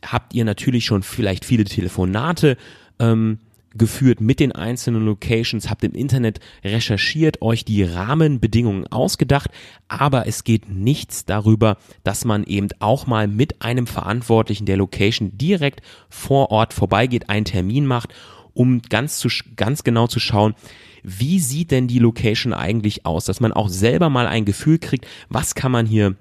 habt 0.06 0.34
ihr 0.34 0.46
natürlich 0.46 0.86
schon 0.86 1.04
vielleicht 1.04 1.46
viele 1.46 1.66
Telefonate 1.66 2.58
ähm, 3.00 3.40
geführt 3.78 4.22
mit 4.22 4.40
den 4.40 4.52
einzelnen 4.52 5.06
Locations, 5.06 5.70
habt 5.70 5.84
im 5.84 5.94
Internet 5.94 6.40
recherchiert, 6.64 7.42
euch 7.42 7.66
die 7.66 7.84
Rahmenbedingungen 7.84 8.88
ausgedacht, 8.88 9.52
aber 9.88 10.28
es 10.28 10.44
geht 10.44 10.70
nichts 10.70 11.26
darüber, 11.26 11.78
dass 12.04 12.26
man 12.26 12.44
eben 12.44 12.70
auch 12.80 13.08
mal 13.08 13.28
mit 13.28 13.62
einem 13.62 13.88
Verantwortlichen 13.88 14.66
der 14.66 14.78
Location 14.78 15.38
direkt 15.38 15.82
vor 16.10 16.52
Ort 16.52 16.74
vorbeigeht, 16.74 17.30
einen 17.30 17.46
Termin 17.46 17.86
macht, 17.86 18.14
um 18.54 18.82
ganz, 18.82 19.20
zu, 19.20 19.30
ganz 19.56 19.84
genau 19.84 20.08
zu 20.08 20.20
schauen, 20.20 20.56
wie 21.04 21.40
sieht 21.40 21.72
denn 21.72 21.88
die 21.88 22.00
Location 22.00 22.54
eigentlich 22.54 23.06
aus, 23.06 23.26
dass 23.26 23.40
man 23.40 23.54
auch 23.54 23.70
selber 23.70 24.10
mal 24.10 24.28
ein 24.28 24.46
Gefühl 24.46 24.80
kriegt, 24.80 25.08
was 25.30 25.56
kann 25.56 25.72
man 25.72 25.86
hier 25.86 26.16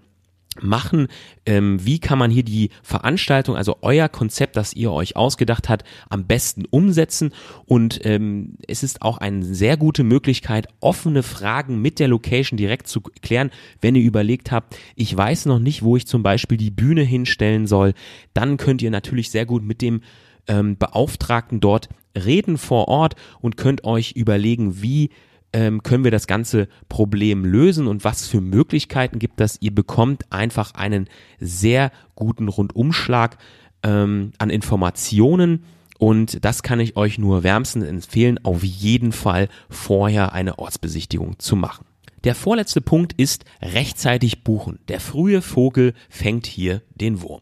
machen? 0.62 1.08
Ähm, 1.44 1.84
wie 1.84 1.98
kann 1.98 2.18
man 2.18 2.30
hier 2.30 2.42
die 2.42 2.70
Veranstaltung, 2.82 3.56
also 3.56 3.76
euer 3.82 4.08
Konzept, 4.08 4.56
das 4.56 4.72
ihr 4.72 4.92
euch 4.92 5.16
ausgedacht 5.16 5.68
habt, 5.68 5.84
am 6.08 6.26
besten 6.26 6.64
umsetzen? 6.64 7.32
Und 7.64 8.00
ähm, 8.04 8.56
es 8.66 8.82
ist 8.82 9.02
auch 9.02 9.18
eine 9.18 9.44
sehr 9.44 9.76
gute 9.76 10.04
Möglichkeit, 10.04 10.68
offene 10.80 11.22
Fragen 11.22 11.80
mit 11.80 11.98
der 11.98 12.08
Location 12.08 12.56
direkt 12.56 12.88
zu 12.88 13.00
klären, 13.00 13.50
wenn 13.80 13.94
ihr 13.94 14.02
überlegt 14.02 14.52
habt, 14.52 14.76
ich 14.94 15.16
weiß 15.16 15.46
noch 15.46 15.58
nicht, 15.58 15.82
wo 15.82 15.96
ich 15.96 16.06
zum 16.06 16.22
Beispiel 16.22 16.58
die 16.58 16.70
Bühne 16.70 17.02
hinstellen 17.02 17.66
soll. 17.66 17.94
Dann 18.34 18.56
könnt 18.56 18.82
ihr 18.82 18.90
natürlich 18.90 19.30
sehr 19.30 19.46
gut 19.46 19.62
mit 19.62 19.82
dem 19.82 20.00
ähm, 20.48 20.76
Beauftragten 20.76 21.60
dort 21.60 21.88
reden 22.16 22.58
vor 22.58 22.88
Ort 22.88 23.14
und 23.40 23.56
könnt 23.56 23.84
euch 23.84 24.12
überlegen, 24.12 24.82
wie 24.82 25.10
ähm, 25.56 25.82
können 25.82 26.04
wir 26.04 26.10
das 26.10 26.26
ganze 26.26 26.68
Problem 26.90 27.46
lösen 27.46 27.86
und 27.86 28.04
was 28.04 28.28
für 28.28 28.42
Möglichkeiten 28.42 29.18
gibt 29.18 29.40
das? 29.40 29.56
Ihr 29.60 29.74
bekommt 29.74 30.30
einfach 30.30 30.74
einen 30.74 31.08
sehr 31.40 31.92
guten 32.14 32.48
Rundumschlag 32.48 33.38
ähm, 33.82 34.32
an 34.36 34.50
Informationen 34.50 35.64
und 35.98 36.44
das 36.44 36.62
kann 36.62 36.78
ich 36.78 36.98
euch 36.98 37.16
nur 37.16 37.42
wärmstens 37.42 37.86
empfehlen, 37.86 38.38
auf 38.44 38.62
jeden 38.64 39.12
Fall 39.12 39.48
vorher 39.70 40.34
eine 40.34 40.58
Ortsbesichtigung 40.58 41.38
zu 41.38 41.56
machen. 41.56 41.86
Der 42.24 42.34
vorletzte 42.34 42.82
Punkt 42.82 43.14
ist 43.14 43.46
rechtzeitig 43.62 44.44
buchen. 44.44 44.78
Der 44.88 45.00
frühe 45.00 45.40
Vogel 45.40 45.94
fängt 46.10 46.46
hier 46.46 46.82
den 46.96 47.22
Wurm. 47.22 47.40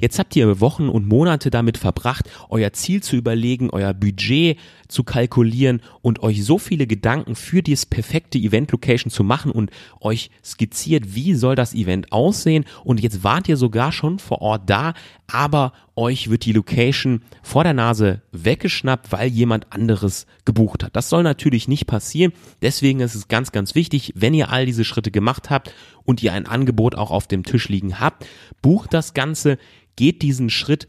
Jetzt 0.00 0.18
habt 0.18 0.34
ihr 0.34 0.60
Wochen 0.60 0.88
und 0.88 1.06
Monate 1.06 1.50
damit 1.50 1.76
verbracht, 1.76 2.28
euer 2.48 2.72
Ziel 2.72 3.02
zu 3.02 3.16
überlegen, 3.16 3.68
euer 3.70 3.92
Budget 3.92 4.58
zu 4.88 5.04
kalkulieren 5.04 5.82
und 6.00 6.22
euch 6.22 6.42
so 6.42 6.58
viele 6.58 6.86
Gedanken 6.86 7.34
für 7.34 7.62
dieses 7.62 7.84
perfekte 7.84 8.38
Event-Location 8.38 9.10
zu 9.10 9.22
machen 9.22 9.52
und 9.52 9.70
euch 10.00 10.30
skizziert, 10.42 11.14
wie 11.14 11.34
soll 11.34 11.54
das 11.54 11.74
Event 11.74 12.12
aussehen. 12.12 12.64
Und 12.82 13.00
jetzt 13.00 13.22
wart 13.22 13.46
ihr 13.48 13.58
sogar 13.58 13.92
schon 13.92 14.18
vor 14.18 14.40
Ort 14.40 14.70
da, 14.70 14.94
aber 15.32 15.72
euch 15.96 16.30
wird 16.30 16.44
die 16.44 16.52
Location 16.52 17.22
vor 17.42 17.64
der 17.64 17.74
Nase 17.74 18.22
weggeschnappt, 18.32 19.12
weil 19.12 19.28
jemand 19.28 19.72
anderes 19.72 20.26
gebucht 20.44 20.84
hat. 20.84 20.96
Das 20.96 21.08
soll 21.08 21.22
natürlich 21.22 21.68
nicht 21.68 21.86
passieren. 21.86 22.32
Deswegen 22.62 23.00
ist 23.00 23.14
es 23.14 23.28
ganz, 23.28 23.52
ganz 23.52 23.74
wichtig, 23.74 24.12
wenn 24.16 24.34
ihr 24.34 24.50
all 24.50 24.66
diese 24.66 24.84
Schritte 24.84 25.10
gemacht 25.10 25.50
habt 25.50 25.74
und 26.04 26.22
ihr 26.22 26.32
ein 26.32 26.46
Angebot 26.46 26.94
auch 26.94 27.10
auf 27.10 27.26
dem 27.26 27.44
Tisch 27.44 27.68
liegen 27.68 28.00
habt, 28.00 28.26
bucht 28.62 28.92
das 28.94 29.14
Ganze 29.14 29.58
geht 29.96 30.22
diesen 30.22 30.50
Schritt, 30.50 30.88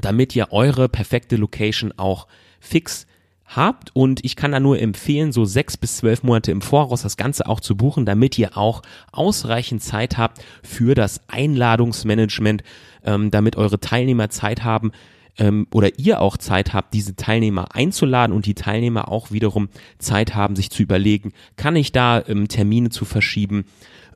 damit 0.00 0.36
ihr 0.36 0.52
eure 0.52 0.88
perfekte 0.88 1.36
Location 1.36 1.92
auch 1.96 2.26
fix 2.60 3.06
habt 3.48 3.94
und 3.96 4.24
ich 4.24 4.36
kann 4.36 4.52
da 4.52 4.60
nur 4.60 4.78
empfehlen, 4.78 5.32
so 5.32 5.44
sechs 5.44 5.76
bis 5.76 5.96
zwölf 5.96 6.22
Monate 6.22 6.50
im 6.50 6.60
Voraus 6.60 7.02
das 7.02 7.16
Ganze 7.16 7.46
auch 7.46 7.60
zu 7.60 7.76
buchen, 7.76 8.04
damit 8.04 8.38
ihr 8.38 8.56
auch 8.56 8.82
ausreichend 9.10 9.82
Zeit 9.82 10.18
habt 10.18 10.44
für 10.62 10.94
das 10.94 11.22
Einladungsmanagement, 11.28 12.62
ähm, 13.08 13.30
damit 13.30 13.56
eure 13.56 13.80
Teilnehmer 13.80 14.28
Zeit 14.28 14.62
haben 14.62 14.92
ähm, 15.38 15.66
oder 15.72 15.98
ihr 15.98 16.20
auch 16.20 16.36
Zeit 16.36 16.74
habt, 16.74 16.92
diese 16.92 17.16
Teilnehmer 17.16 17.74
einzuladen 17.74 18.34
und 18.36 18.46
die 18.46 18.54
Teilnehmer 18.54 19.08
auch 19.08 19.30
wiederum 19.30 19.68
Zeit 19.98 20.34
haben, 20.34 20.54
sich 20.54 20.70
zu 20.70 20.82
überlegen, 20.82 21.32
kann 21.56 21.74
ich 21.74 21.90
da 21.92 22.22
ähm, 22.28 22.48
Termine 22.48 22.90
zu 22.90 23.04
verschieben, 23.04 23.64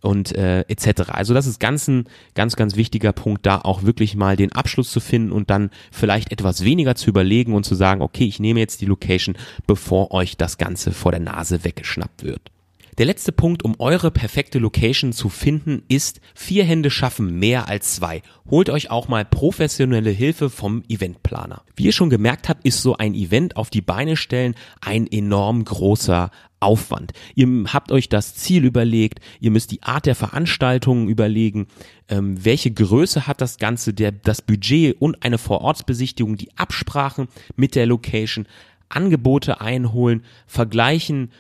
und 0.02 0.34
äh, 0.34 0.62
etc. 0.62 1.10
Also 1.10 1.32
das 1.32 1.46
ist 1.46 1.60
ganz 1.60 1.88
ein 1.88 2.06
ganz 2.34 2.56
ganz 2.56 2.76
wichtiger 2.76 3.12
Punkt, 3.12 3.46
da 3.46 3.58
auch 3.58 3.84
wirklich 3.84 4.16
mal 4.16 4.36
den 4.36 4.50
Abschluss 4.52 4.90
zu 4.90 4.98
finden 4.98 5.30
und 5.30 5.48
dann 5.48 5.70
vielleicht 5.92 6.32
etwas 6.32 6.64
weniger 6.64 6.96
zu 6.96 7.08
überlegen 7.08 7.54
und 7.54 7.64
zu 7.64 7.76
sagen, 7.76 8.02
okay, 8.02 8.24
ich 8.24 8.40
nehme 8.40 8.58
jetzt 8.58 8.80
die 8.80 8.86
Location, 8.86 9.36
bevor 9.66 10.10
euch 10.10 10.36
das 10.36 10.58
Ganze 10.58 10.90
vor 10.90 11.12
der 11.12 11.20
Nase 11.20 11.64
weggeschnappt 11.64 12.24
wird. 12.24 12.50
Der 12.98 13.06
letzte 13.06 13.32
Punkt, 13.32 13.64
um 13.64 13.76
eure 13.78 14.10
perfekte 14.10 14.58
Location 14.58 15.14
zu 15.14 15.30
finden, 15.30 15.82
ist, 15.88 16.20
vier 16.34 16.64
Hände 16.64 16.90
schaffen 16.90 17.38
mehr 17.38 17.66
als 17.66 17.94
zwei. 17.94 18.20
Holt 18.50 18.68
euch 18.68 18.90
auch 18.90 19.08
mal 19.08 19.24
professionelle 19.24 20.10
Hilfe 20.10 20.50
vom 20.50 20.82
Eventplaner. 20.88 21.62
Wie 21.74 21.84
ihr 21.84 21.92
schon 21.92 22.10
gemerkt 22.10 22.50
habt, 22.50 22.66
ist 22.66 22.82
so 22.82 22.98
ein 22.98 23.14
Event 23.14 23.56
auf 23.56 23.70
die 23.70 23.80
Beine 23.80 24.18
stellen 24.18 24.54
ein 24.82 25.06
enorm 25.06 25.64
großer 25.64 26.30
Aufwand. 26.60 27.12
Ihr 27.34 27.48
habt 27.72 27.92
euch 27.92 28.10
das 28.10 28.34
Ziel 28.34 28.64
überlegt, 28.66 29.20
ihr 29.40 29.50
müsst 29.50 29.70
die 29.70 29.82
Art 29.82 30.04
der 30.04 30.14
Veranstaltungen 30.14 31.08
überlegen, 31.08 31.68
ähm, 32.08 32.44
welche 32.44 32.70
Größe 32.70 33.26
hat 33.26 33.40
das 33.40 33.56
Ganze, 33.56 33.94
der, 33.94 34.12
das 34.12 34.42
Budget 34.42 35.00
und 35.00 35.24
eine 35.24 35.38
Vorortsbesichtigung, 35.38 36.36
die 36.36 36.56
Absprachen 36.58 37.28
mit 37.56 37.74
der 37.74 37.86
Location, 37.86 38.46
Angebote 38.90 39.62
einholen, 39.62 40.24
vergleichen 40.46 41.30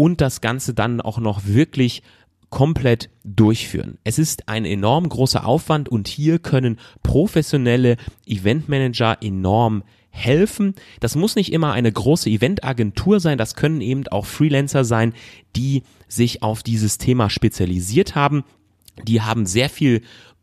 und 0.00 0.22
das 0.22 0.40
Ganze 0.40 0.72
dann 0.72 1.02
auch 1.02 1.18
noch 1.18 1.44
wirklich 1.44 2.02
komplett 2.48 3.10
durchführen. 3.22 3.98
Es 4.02 4.18
ist 4.18 4.48
ein 4.48 4.64
enorm 4.64 5.06
großer 5.06 5.44
Aufwand 5.44 5.90
und 5.90 6.08
hier 6.08 6.38
können 6.38 6.78
professionelle 7.02 7.98
Eventmanager 8.24 9.18
enorm 9.20 9.82
helfen. 10.08 10.74
Das 11.00 11.16
muss 11.16 11.36
nicht 11.36 11.52
immer 11.52 11.74
eine 11.74 11.92
große 11.92 12.30
Eventagentur 12.30 13.20
sein, 13.20 13.36
das 13.36 13.56
können 13.56 13.82
eben 13.82 14.08
auch 14.08 14.24
Freelancer 14.24 14.84
sein, 14.84 15.12
die 15.54 15.82
sich 16.08 16.42
auf 16.42 16.62
dieses 16.62 16.96
Thema 16.96 17.28
spezialisiert 17.28 18.14
haben. 18.14 18.44
Die 19.06 19.20
haben 19.20 19.44
sehr 19.44 19.68
viel 19.68 20.00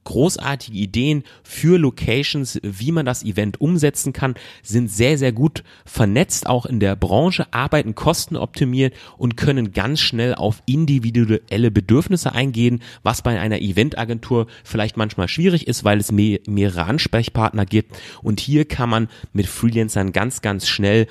großartige 0.07 0.77
Ideen 0.77 1.23
für 1.43 1.77
Locations, 1.77 2.59
wie 2.63 2.93
man 2.93 3.05
das 3.05 3.23
Event 3.23 3.59
umsetzen 3.59 4.13
kann, 4.13 4.35
sind 4.63 4.89
sehr, 4.89 5.17
sehr 5.17 5.33
gut 5.33 5.65
vernetzt, 5.85 6.47
auch 6.47 6.65
in 6.65 6.79
der 6.79 6.95
Branche, 6.95 7.51
arbeiten 7.51 7.93
kostenoptimiert 7.93 8.93
und 9.17 9.35
können 9.35 9.73
ganz 9.73 9.99
schnell 9.99 10.33
auf 10.33 10.63
individuelle 10.65 11.71
Bedürfnisse 11.71 12.31
eingehen, 12.31 12.81
was 13.03 13.21
bei 13.21 13.37
einer 13.37 13.59
Eventagentur 13.59 14.47
vielleicht 14.63 14.95
manchmal 14.95 15.27
schwierig 15.27 15.67
ist, 15.67 15.83
weil 15.83 15.99
es 15.99 16.13
mehr, 16.13 16.39
mehrere 16.47 16.85
Ansprechpartner 16.85 17.65
gibt. 17.65 17.97
Und 18.23 18.39
hier 18.39 18.63
kann 18.63 18.89
man 18.89 19.09
mit 19.33 19.47
Freelancern 19.47 20.13
ganz, 20.13 20.41
ganz 20.41 20.69
schnell 20.69 21.07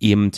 eben 0.00 0.30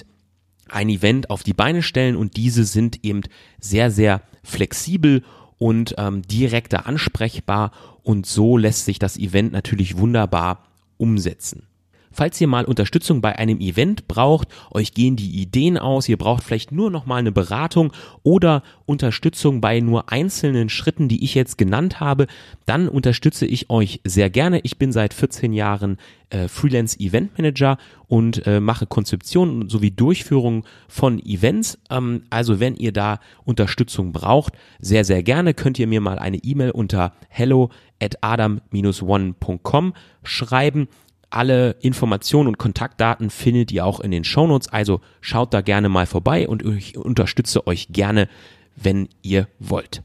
ein 0.69 0.89
Event 0.89 1.31
auf 1.31 1.45
die 1.45 1.55
Beine 1.55 1.83
stellen 1.83 2.17
und 2.17 2.37
diese 2.37 2.65
sind 2.65 3.05
eben 3.05 3.23
sehr, 3.61 3.93
sehr 3.93 4.23
flexibel 4.43 5.23
und 5.61 5.95
ähm, 5.99 6.23
direkter 6.23 6.87
ansprechbar 6.87 7.71
und 8.03 8.25
so 8.25 8.57
lässt 8.57 8.87
sich 8.87 8.99
das 8.99 9.19
Event 9.19 9.53
natürlich 9.53 9.99
wunderbar 9.99 10.65
umsetzen. 10.97 11.67
Falls 12.13 12.41
ihr 12.41 12.49
mal 12.49 12.65
Unterstützung 12.65 13.21
bei 13.21 13.39
einem 13.39 13.61
Event 13.61 14.09
braucht, 14.09 14.49
euch 14.73 14.95
gehen 14.95 15.17
die 15.17 15.41
Ideen 15.41 15.79
aus, 15.79 16.09
ihr 16.09 16.17
braucht 16.17 16.43
vielleicht 16.43 16.73
nur 16.73 16.91
noch 16.91 17.07
mal 17.07 17.17
eine 17.17 17.33
Beratung 17.33 17.93
oder 18.23 18.63
Unterstützung 18.85 19.61
bei 19.61 19.81
nur 19.81 20.11
einzelnen 20.11 20.69
Schritten, 20.69 21.09
die 21.09 21.23
ich 21.25 21.35
jetzt 21.35 21.57
genannt 21.57 22.01
habe, 22.01 22.27
dann 22.67 22.89
unterstütze 22.89 23.47
ich 23.47 23.71
euch 23.71 24.01
sehr 24.05 24.29
gerne. 24.29 24.61
Ich 24.65 24.77
bin 24.77 24.91
seit 24.91 25.15
14 25.15 25.53
Jahren 25.53 25.99
äh, 26.31 26.49
Freelance 26.49 26.99
Event 26.99 27.37
Manager 27.39 27.79
und 28.09 28.47
äh, 28.47 28.61
mache 28.61 28.87
Konzeption 28.87 29.69
sowie 29.69 29.93
Durchführung 29.93 30.65
von 30.89 31.21
Events. 31.25 31.79
Ähm, 31.91 32.23
also 32.31 32.59
wenn 32.59 32.75
ihr 32.75 32.93
da 32.93 33.21
Unterstützung 33.45 34.13
braucht, 34.13 34.55
sehr, 34.81 35.05
sehr 35.05 35.23
gerne 35.23 35.55
könnt 35.55 35.79
ihr 35.79 35.87
mir 35.87 36.01
mal 36.01 36.19
eine 36.19 36.39
E-Mail 36.39 36.73
unter 36.73 37.13
hello 37.29 37.71
at 38.03 38.17
adam-one.com 38.23 39.95
schreiben. 40.23 40.89
Alle 41.31 41.77
Informationen 41.81 42.49
und 42.49 42.59
Kontaktdaten 42.59 43.31
findet 43.31 43.71
ihr 43.73 43.87
auch 43.87 44.01
in 44.01 44.11
den 44.11 44.25
Shownotes, 44.25 44.69
also 44.69 45.01
schaut 45.21 45.55
da 45.55 45.61
gerne 45.61 45.89
mal 45.89 46.07
vorbei 46.07 46.49
und 46.49 46.65
ich 46.65 46.99
unterstütze 46.99 47.67
euch 47.67 47.89
gerne 47.93 48.29
wenn 48.83 49.09
ihr 49.23 49.49
wollt. 49.59 50.03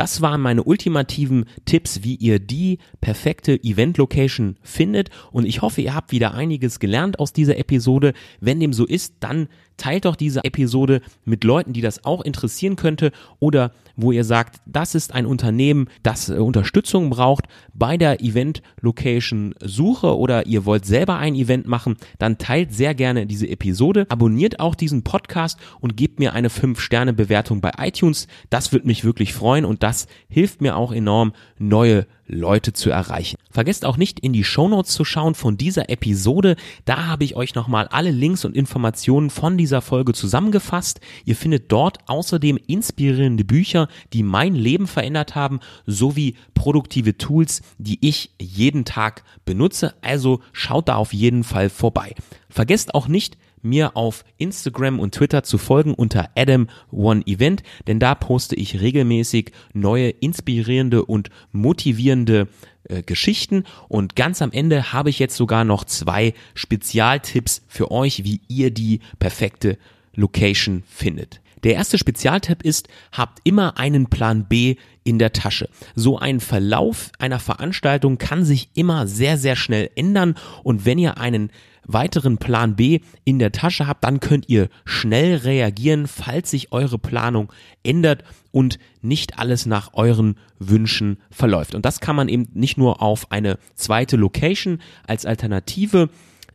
Das 0.00 0.22
waren 0.22 0.40
meine 0.40 0.64
ultimativen 0.64 1.44
Tipps, 1.66 2.02
wie 2.02 2.14
ihr 2.14 2.38
die 2.38 2.78
perfekte 3.02 3.62
Event-Location 3.62 4.56
findet. 4.62 5.10
Und 5.30 5.44
ich 5.44 5.60
hoffe, 5.60 5.82
ihr 5.82 5.94
habt 5.94 6.10
wieder 6.10 6.32
einiges 6.32 6.80
gelernt 6.80 7.18
aus 7.18 7.34
dieser 7.34 7.58
Episode. 7.58 8.14
Wenn 8.40 8.60
dem 8.60 8.72
so 8.72 8.86
ist, 8.86 9.16
dann 9.20 9.48
teilt 9.80 10.04
doch 10.04 10.16
diese 10.16 10.44
Episode 10.44 11.00
mit 11.24 11.42
Leuten, 11.42 11.72
die 11.72 11.80
das 11.80 12.04
auch 12.04 12.22
interessieren 12.22 12.76
könnte 12.76 13.12
oder 13.40 13.72
wo 13.96 14.12
ihr 14.12 14.24
sagt, 14.24 14.60
das 14.66 14.94
ist 14.94 15.14
ein 15.14 15.26
Unternehmen, 15.26 15.88
das 16.02 16.28
äh, 16.28 16.34
Unterstützung 16.34 17.10
braucht 17.10 17.46
bei 17.74 17.96
der 17.96 18.22
Event-Location-Suche 18.22 20.16
oder 20.16 20.46
ihr 20.46 20.64
wollt 20.64 20.84
selber 20.86 21.16
ein 21.16 21.34
Event 21.34 21.66
machen, 21.66 21.96
dann 22.18 22.38
teilt 22.38 22.72
sehr 22.72 22.94
gerne 22.94 23.26
diese 23.26 23.48
Episode, 23.48 24.06
abonniert 24.08 24.60
auch 24.60 24.74
diesen 24.74 25.02
Podcast 25.02 25.58
und 25.80 25.96
gebt 25.96 26.18
mir 26.18 26.34
eine 26.34 26.48
5-Sterne-Bewertung 26.48 27.60
bei 27.60 27.72
iTunes. 27.78 28.26
Das 28.48 28.72
würde 28.72 28.86
mich 28.86 29.04
wirklich 29.04 29.32
freuen 29.34 29.64
und 29.64 29.82
das 29.82 29.89
hilft 30.28 30.60
mir 30.60 30.76
auch 30.76 30.92
enorm, 30.92 31.32
neue 31.58 32.06
Leute 32.26 32.72
zu 32.72 32.90
erreichen. 32.90 33.36
Vergesst 33.50 33.84
auch 33.84 33.96
nicht 33.96 34.20
in 34.20 34.32
die 34.32 34.44
Shownotes 34.44 34.94
zu 34.94 35.04
schauen 35.04 35.34
von 35.34 35.56
dieser 35.56 35.90
Episode. 35.90 36.54
Da 36.84 37.06
habe 37.06 37.24
ich 37.24 37.34
euch 37.34 37.54
nochmal 37.54 37.88
alle 37.88 38.12
Links 38.12 38.44
und 38.44 38.56
Informationen 38.56 39.30
von 39.30 39.58
dieser 39.58 39.82
Folge 39.82 40.12
zusammengefasst. 40.12 41.00
Ihr 41.24 41.34
findet 41.34 41.72
dort 41.72 41.98
außerdem 42.06 42.58
inspirierende 42.68 43.44
Bücher, 43.44 43.88
die 44.12 44.22
mein 44.22 44.54
Leben 44.54 44.86
verändert 44.86 45.34
haben, 45.34 45.58
sowie 45.86 46.36
produktive 46.54 47.18
Tools, 47.18 47.62
die 47.78 47.98
ich 48.06 48.30
jeden 48.40 48.84
Tag 48.84 49.24
benutze. 49.44 49.94
Also 50.00 50.40
schaut 50.52 50.88
da 50.88 50.96
auf 50.96 51.12
jeden 51.12 51.42
Fall 51.42 51.68
vorbei. 51.68 52.14
Vergesst 52.48 52.94
auch 52.94 53.08
nicht, 53.08 53.36
mir 53.62 53.96
auf 53.96 54.24
Instagram 54.38 54.98
und 54.98 55.14
Twitter 55.14 55.42
zu 55.42 55.58
folgen 55.58 55.94
unter 55.94 56.30
Adam 56.36 56.68
One 56.90 57.26
Event, 57.26 57.62
denn 57.86 57.98
da 57.98 58.14
poste 58.14 58.56
ich 58.56 58.80
regelmäßig 58.80 59.52
neue 59.72 60.10
inspirierende 60.10 61.04
und 61.04 61.30
motivierende 61.52 62.48
äh, 62.84 63.02
Geschichten 63.02 63.64
und 63.88 64.16
ganz 64.16 64.42
am 64.42 64.52
Ende 64.52 64.92
habe 64.92 65.10
ich 65.10 65.18
jetzt 65.18 65.36
sogar 65.36 65.64
noch 65.64 65.84
zwei 65.84 66.34
Spezialtipps 66.54 67.62
für 67.68 67.90
euch, 67.90 68.24
wie 68.24 68.40
ihr 68.48 68.70
die 68.70 69.00
perfekte 69.18 69.78
Location 70.14 70.82
findet. 70.86 71.40
Der 71.62 71.74
erste 71.74 71.98
Spezialtipp 71.98 72.62
ist, 72.62 72.88
habt 73.12 73.40
immer 73.44 73.78
einen 73.78 74.08
Plan 74.08 74.46
B 74.48 74.76
in 75.04 75.18
der 75.18 75.32
Tasche. 75.32 75.68
So 75.94 76.18
ein 76.18 76.40
Verlauf 76.40 77.10
einer 77.18 77.38
Veranstaltung 77.38 78.16
kann 78.16 78.44
sich 78.44 78.70
immer 78.74 79.06
sehr, 79.06 79.36
sehr 79.36 79.56
schnell 79.56 79.90
ändern 79.94 80.36
und 80.62 80.86
wenn 80.86 80.98
ihr 80.98 81.18
einen 81.18 81.50
weiteren 81.92 82.38
Plan 82.38 82.76
B 82.76 83.00
in 83.24 83.38
der 83.38 83.52
Tasche 83.52 83.86
habt, 83.86 84.04
dann 84.04 84.20
könnt 84.20 84.48
ihr 84.48 84.68
schnell 84.84 85.36
reagieren, 85.36 86.06
falls 86.06 86.50
sich 86.50 86.72
eure 86.72 86.98
Planung 86.98 87.52
ändert 87.82 88.24
und 88.52 88.78
nicht 89.02 89.38
alles 89.38 89.66
nach 89.66 89.94
euren 89.94 90.36
Wünschen 90.58 91.18
verläuft. 91.30 91.74
Und 91.74 91.84
das 91.84 92.00
kann 92.00 92.16
man 92.16 92.28
eben 92.28 92.48
nicht 92.52 92.78
nur 92.78 93.02
auf 93.02 93.30
eine 93.30 93.58
zweite 93.74 94.16
Location 94.16 94.80
als 95.06 95.26
Alternative 95.26 96.10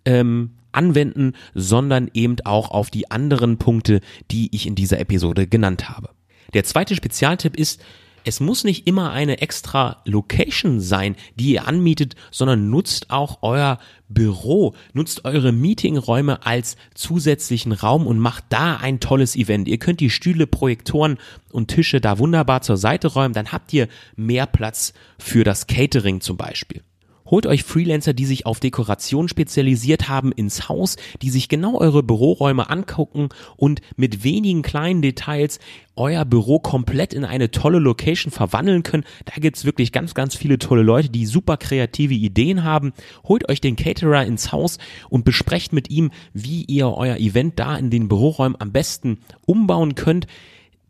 ähm, 0.05 0.51
anwenden, 0.71 1.33
sondern 1.53 2.09
eben 2.13 2.35
auch 2.43 2.71
auf 2.71 2.89
die 2.89 3.09
anderen 3.09 3.57
Punkte, 3.57 4.01
die 4.31 4.53
ich 4.53 4.67
in 4.67 4.75
dieser 4.75 4.99
Episode 4.99 5.47
genannt 5.47 5.89
habe. 5.89 6.09
Der 6.53 6.63
zweite 6.63 6.95
Spezialtipp 6.95 7.55
ist, 7.57 7.81
es 8.25 8.39
muss 8.39 8.63
nicht 8.63 8.87
immer 8.87 9.11
eine 9.11 9.41
extra 9.41 10.01
Location 10.05 10.79
sein, 10.81 11.15
die 11.35 11.53
ihr 11.53 11.67
anmietet, 11.67 12.15
sondern 12.31 12.69
nutzt 12.69 13.11
auch 13.11 13.39
euer 13.41 13.79
Büro, 14.09 14.75
nutzt 14.93 15.25
eure 15.25 15.51
Meetingräume 15.51 16.45
als 16.45 16.75
zusätzlichen 16.95 17.71
Raum 17.71 18.07
und 18.07 18.19
macht 18.19 18.45
da 18.49 18.77
ein 18.77 18.99
tolles 18.99 19.35
Event. 19.35 19.67
Ihr 19.67 19.77
könnt 19.77 19.99
die 19.99 20.09
Stühle, 20.09 20.47
Projektoren 20.47 21.17
und 21.51 21.69
Tische 21.69 22.01
da 22.01 22.17
wunderbar 22.19 22.61
zur 22.61 22.77
Seite 22.77 23.07
räumen, 23.07 23.33
dann 23.33 23.51
habt 23.51 23.71
ihr 23.73 23.87
mehr 24.15 24.47
Platz 24.47 24.93
für 25.19 25.43
das 25.43 25.67
Catering 25.67 26.21
zum 26.21 26.37
Beispiel. 26.37 26.81
Holt 27.27 27.47
euch 27.47 27.63
Freelancer, 27.63 28.13
die 28.13 28.25
sich 28.25 28.45
auf 28.45 28.59
Dekoration 28.59 29.27
spezialisiert 29.27 30.07
haben, 30.07 30.31
ins 30.31 30.69
Haus, 30.69 30.95
die 31.23 31.31
sich 31.31 31.49
genau 31.49 31.79
eure 31.79 32.03
Büroräume 32.03 32.69
angucken 32.69 33.29
und 33.57 33.81
mit 33.95 34.23
wenigen 34.23 34.61
kleinen 34.61 35.01
Details 35.01 35.59
euer 35.95 36.23
Büro 36.23 36.59
komplett 36.59 37.13
in 37.13 37.25
eine 37.25 37.49
tolle 37.49 37.79
Location 37.79 38.31
verwandeln 38.31 38.83
können. 38.83 39.05
Da 39.25 39.33
gibt's 39.37 39.65
wirklich 39.65 39.91
ganz, 39.91 40.13
ganz 40.13 40.35
viele 40.35 40.59
tolle 40.59 40.83
Leute, 40.83 41.09
die 41.09 41.25
super 41.25 41.57
kreative 41.57 42.13
Ideen 42.13 42.63
haben. 42.63 42.93
Holt 43.23 43.49
euch 43.49 43.59
den 43.59 43.75
Caterer 43.75 44.23
ins 44.25 44.51
Haus 44.51 44.77
und 45.09 45.25
besprecht 45.25 45.73
mit 45.73 45.89
ihm, 45.89 46.11
wie 46.33 46.63
ihr 46.65 46.89
euer 46.89 47.17
Event 47.17 47.59
da 47.59 47.75
in 47.75 47.89
den 47.89 48.07
Büroräumen 48.07 48.59
am 48.61 48.71
besten 48.71 49.19
umbauen 49.45 49.95
könnt 49.95 50.27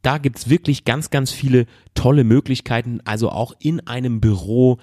da 0.01 0.19
gibt's 0.19 0.51
wirklich 0.51 0.85
ganz, 0.85 1.09
ganz 1.09 1.31
viele 1.31 1.65
tolle 1.95 2.23
Möglichkeiten, 2.23 3.01
also 3.05 3.31
auch 3.31 3.55
in 3.57 3.87
einem 3.87 4.21
Büro 4.21 4.77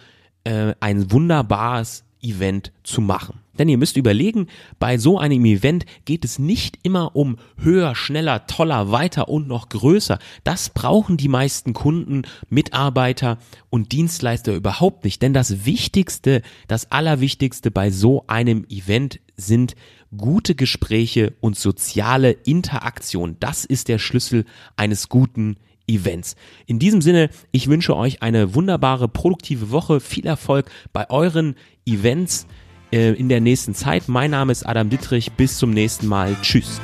äh, 0.45 0.75
ein 0.81 1.11
wunderbares 1.11 2.05
Event 2.23 2.73
zu 2.85 3.01
machen. 3.01 3.41
Denn 3.59 3.69
ihr 3.69 3.77
müsst 3.77 3.97
überlegen, 3.97 4.47
bei 4.79 4.97
so 4.97 5.19
einem 5.19 5.45
Event 5.45 5.85
geht 6.05 6.25
es 6.25 6.39
nicht 6.39 6.79
immer 6.83 7.15
um 7.17 7.37
höher, 7.59 7.95
schneller, 7.95 8.47
toller, 8.47 8.91
weiter 8.91 9.29
und 9.29 9.47
noch 9.47 9.69
größer. 9.69 10.19
Das 10.43 10.71
brauchen 10.71 11.17
die 11.17 11.29
meisten 11.29 11.75
Kunden, 11.75 12.23
Mitarbeiter 12.49 13.39
und 13.69 13.93
Dienstleister 13.93 14.55
überhaupt 14.55 15.05
nicht. 15.05 15.21
Denn 15.21 15.35
das 15.35 15.67
Wichtigste, 15.67 16.43
das 16.67 16.91
Allerwichtigste 16.91 17.71
bei 17.71 17.91
so 17.91 18.25
einem 18.27 18.65
Event 18.71 19.21
sind 19.37 19.75
gute 20.17 20.55
Gespräche 20.55 21.35
und 21.41 21.57
soziale 21.57 22.31
Interaktion. 22.31 23.37
Das 23.41 23.65
ist 23.65 23.89
der 23.89 23.99
Schlüssel 23.99 24.45
eines 24.77 25.09
guten 25.09 25.57
Events. 25.87 26.37
In 26.67 26.79
diesem 26.79 27.01
Sinne, 27.01 27.31
ich 27.51 27.69
wünsche 27.69 27.97
euch 27.97 28.23
eine 28.23 28.55
wunderbare, 28.55 29.09
produktive 29.09 29.71
Woche, 29.71 30.01
viel 30.01 30.27
Erfolg 30.27 30.71
bei 30.93 31.09
euren 31.11 31.57
Events 31.87 32.47
äh, 32.93 33.13
in 33.13 33.29
der 33.29 33.41
nächsten 33.41 33.75
Zeit. 33.75 34.09
Mein 34.09 34.31
Name 34.31 34.53
ist 34.53 34.67
Adam 34.67 34.91
Dittrich, 34.91 35.33
bis 35.33 35.59
zum 35.59 35.71
nächsten 35.71 36.07
Mal. 36.07 36.37
Tschüss. 36.43 36.81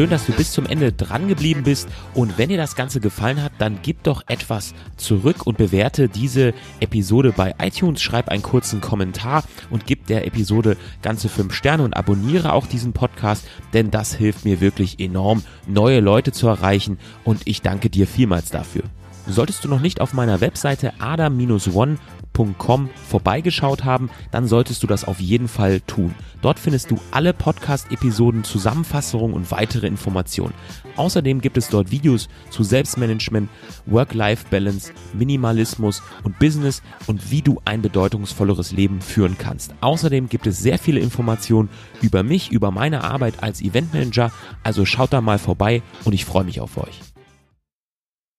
Schön, 0.00 0.08
dass 0.08 0.24
du 0.24 0.32
bis 0.32 0.52
zum 0.52 0.64
Ende 0.64 0.94
dran 0.94 1.28
geblieben 1.28 1.62
bist. 1.62 1.86
Und 2.14 2.38
wenn 2.38 2.48
dir 2.48 2.56
das 2.56 2.74
Ganze 2.74 3.00
gefallen 3.00 3.42
hat, 3.42 3.52
dann 3.58 3.80
gib 3.82 4.02
doch 4.02 4.22
etwas 4.28 4.72
zurück 4.96 5.46
und 5.46 5.58
bewerte 5.58 6.08
diese 6.08 6.54
Episode 6.80 7.34
bei 7.36 7.54
iTunes. 7.60 8.00
Schreib 8.00 8.30
einen 8.30 8.42
kurzen 8.42 8.80
Kommentar 8.80 9.44
und 9.68 9.84
gib 9.84 10.06
der 10.06 10.26
Episode 10.26 10.78
ganze 11.02 11.28
fünf 11.28 11.52
Sterne 11.52 11.82
und 11.82 11.92
abonniere 11.92 12.54
auch 12.54 12.66
diesen 12.66 12.94
Podcast, 12.94 13.46
denn 13.74 13.90
das 13.90 14.14
hilft 14.14 14.46
mir 14.46 14.62
wirklich 14.62 15.00
enorm, 15.00 15.42
neue 15.66 16.00
Leute 16.00 16.32
zu 16.32 16.48
erreichen. 16.48 16.96
Und 17.22 17.42
ich 17.44 17.60
danke 17.60 17.90
dir 17.90 18.06
vielmals 18.06 18.48
dafür. 18.48 18.84
Solltest 19.30 19.64
du 19.64 19.68
noch 19.68 19.80
nicht 19.80 20.00
auf 20.00 20.12
meiner 20.12 20.40
Webseite 20.40 20.92
adam-one 20.98 21.98
podcast.com 22.40 22.88
vorbeigeschaut 23.08 23.84
haben, 23.84 24.10
dann 24.30 24.46
solltest 24.46 24.82
du 24.82 24.86
das 24.86 25.04
auf 25.04 25.20
jeden 25.20 25.48
Fall 25.48 25.80
tun. 25.80 26.14
Dort 26.42 26.58
findest 26.58 26.90
du 26.90 26.98
alle 27.10 27.34
Podcast-Episoden, 27.34 28.44
Zusammenfassungen 28.44 29.34
und 29.34 29.50
weitere 29.50 29.86
Informationen. 29.86 30.54
Außerdem 30.96 31.40
gibt 31.40 31.58
es 31.58 31.68
dort 31.68 31.90
Videos 31.90 32.28
zu 32.50 32.62
Selbstmanagement, 32.62 33.48
Work-Life-Balance, 33.86 34.92
Minimalismus 35.12 36.02
und 36.24 36.38
Business 36.38 36.82
und 37.06 37.30
wie 37.30 37.42
du 37.42 37.60
ein 37.64 37.82
bedeutungsvolleres 37.82 38.72
Leben 38.72 39.00
führen 39.00 39.36
kannst. 39.38 39.74
Außerdem 39.80 40.28
gibt 40.28 40.46
es 40.46 40.58
sehr 40.58 40.78
viele 40.78 41.00
Informationen 41.00 41.68
über 42.00 42.22
mich, 42.22 42.50
über 42.50 42.70
meine 42.70 43.04
Arbeit 43.04 43.42
als 43.42 43.60
Eventmanager, 43.60 44.32
also 44.62 44.84
schaut 44.84 45.12
da 45.12 45.20
mal 45.20 45.38
vorbei 45.38 45.82
und 46.04 46.14
ich 46.14 46.24
freue 46.24 46.44
mich 46.44 46.60
auf 46.60 46.78
euch. 46.78 47.09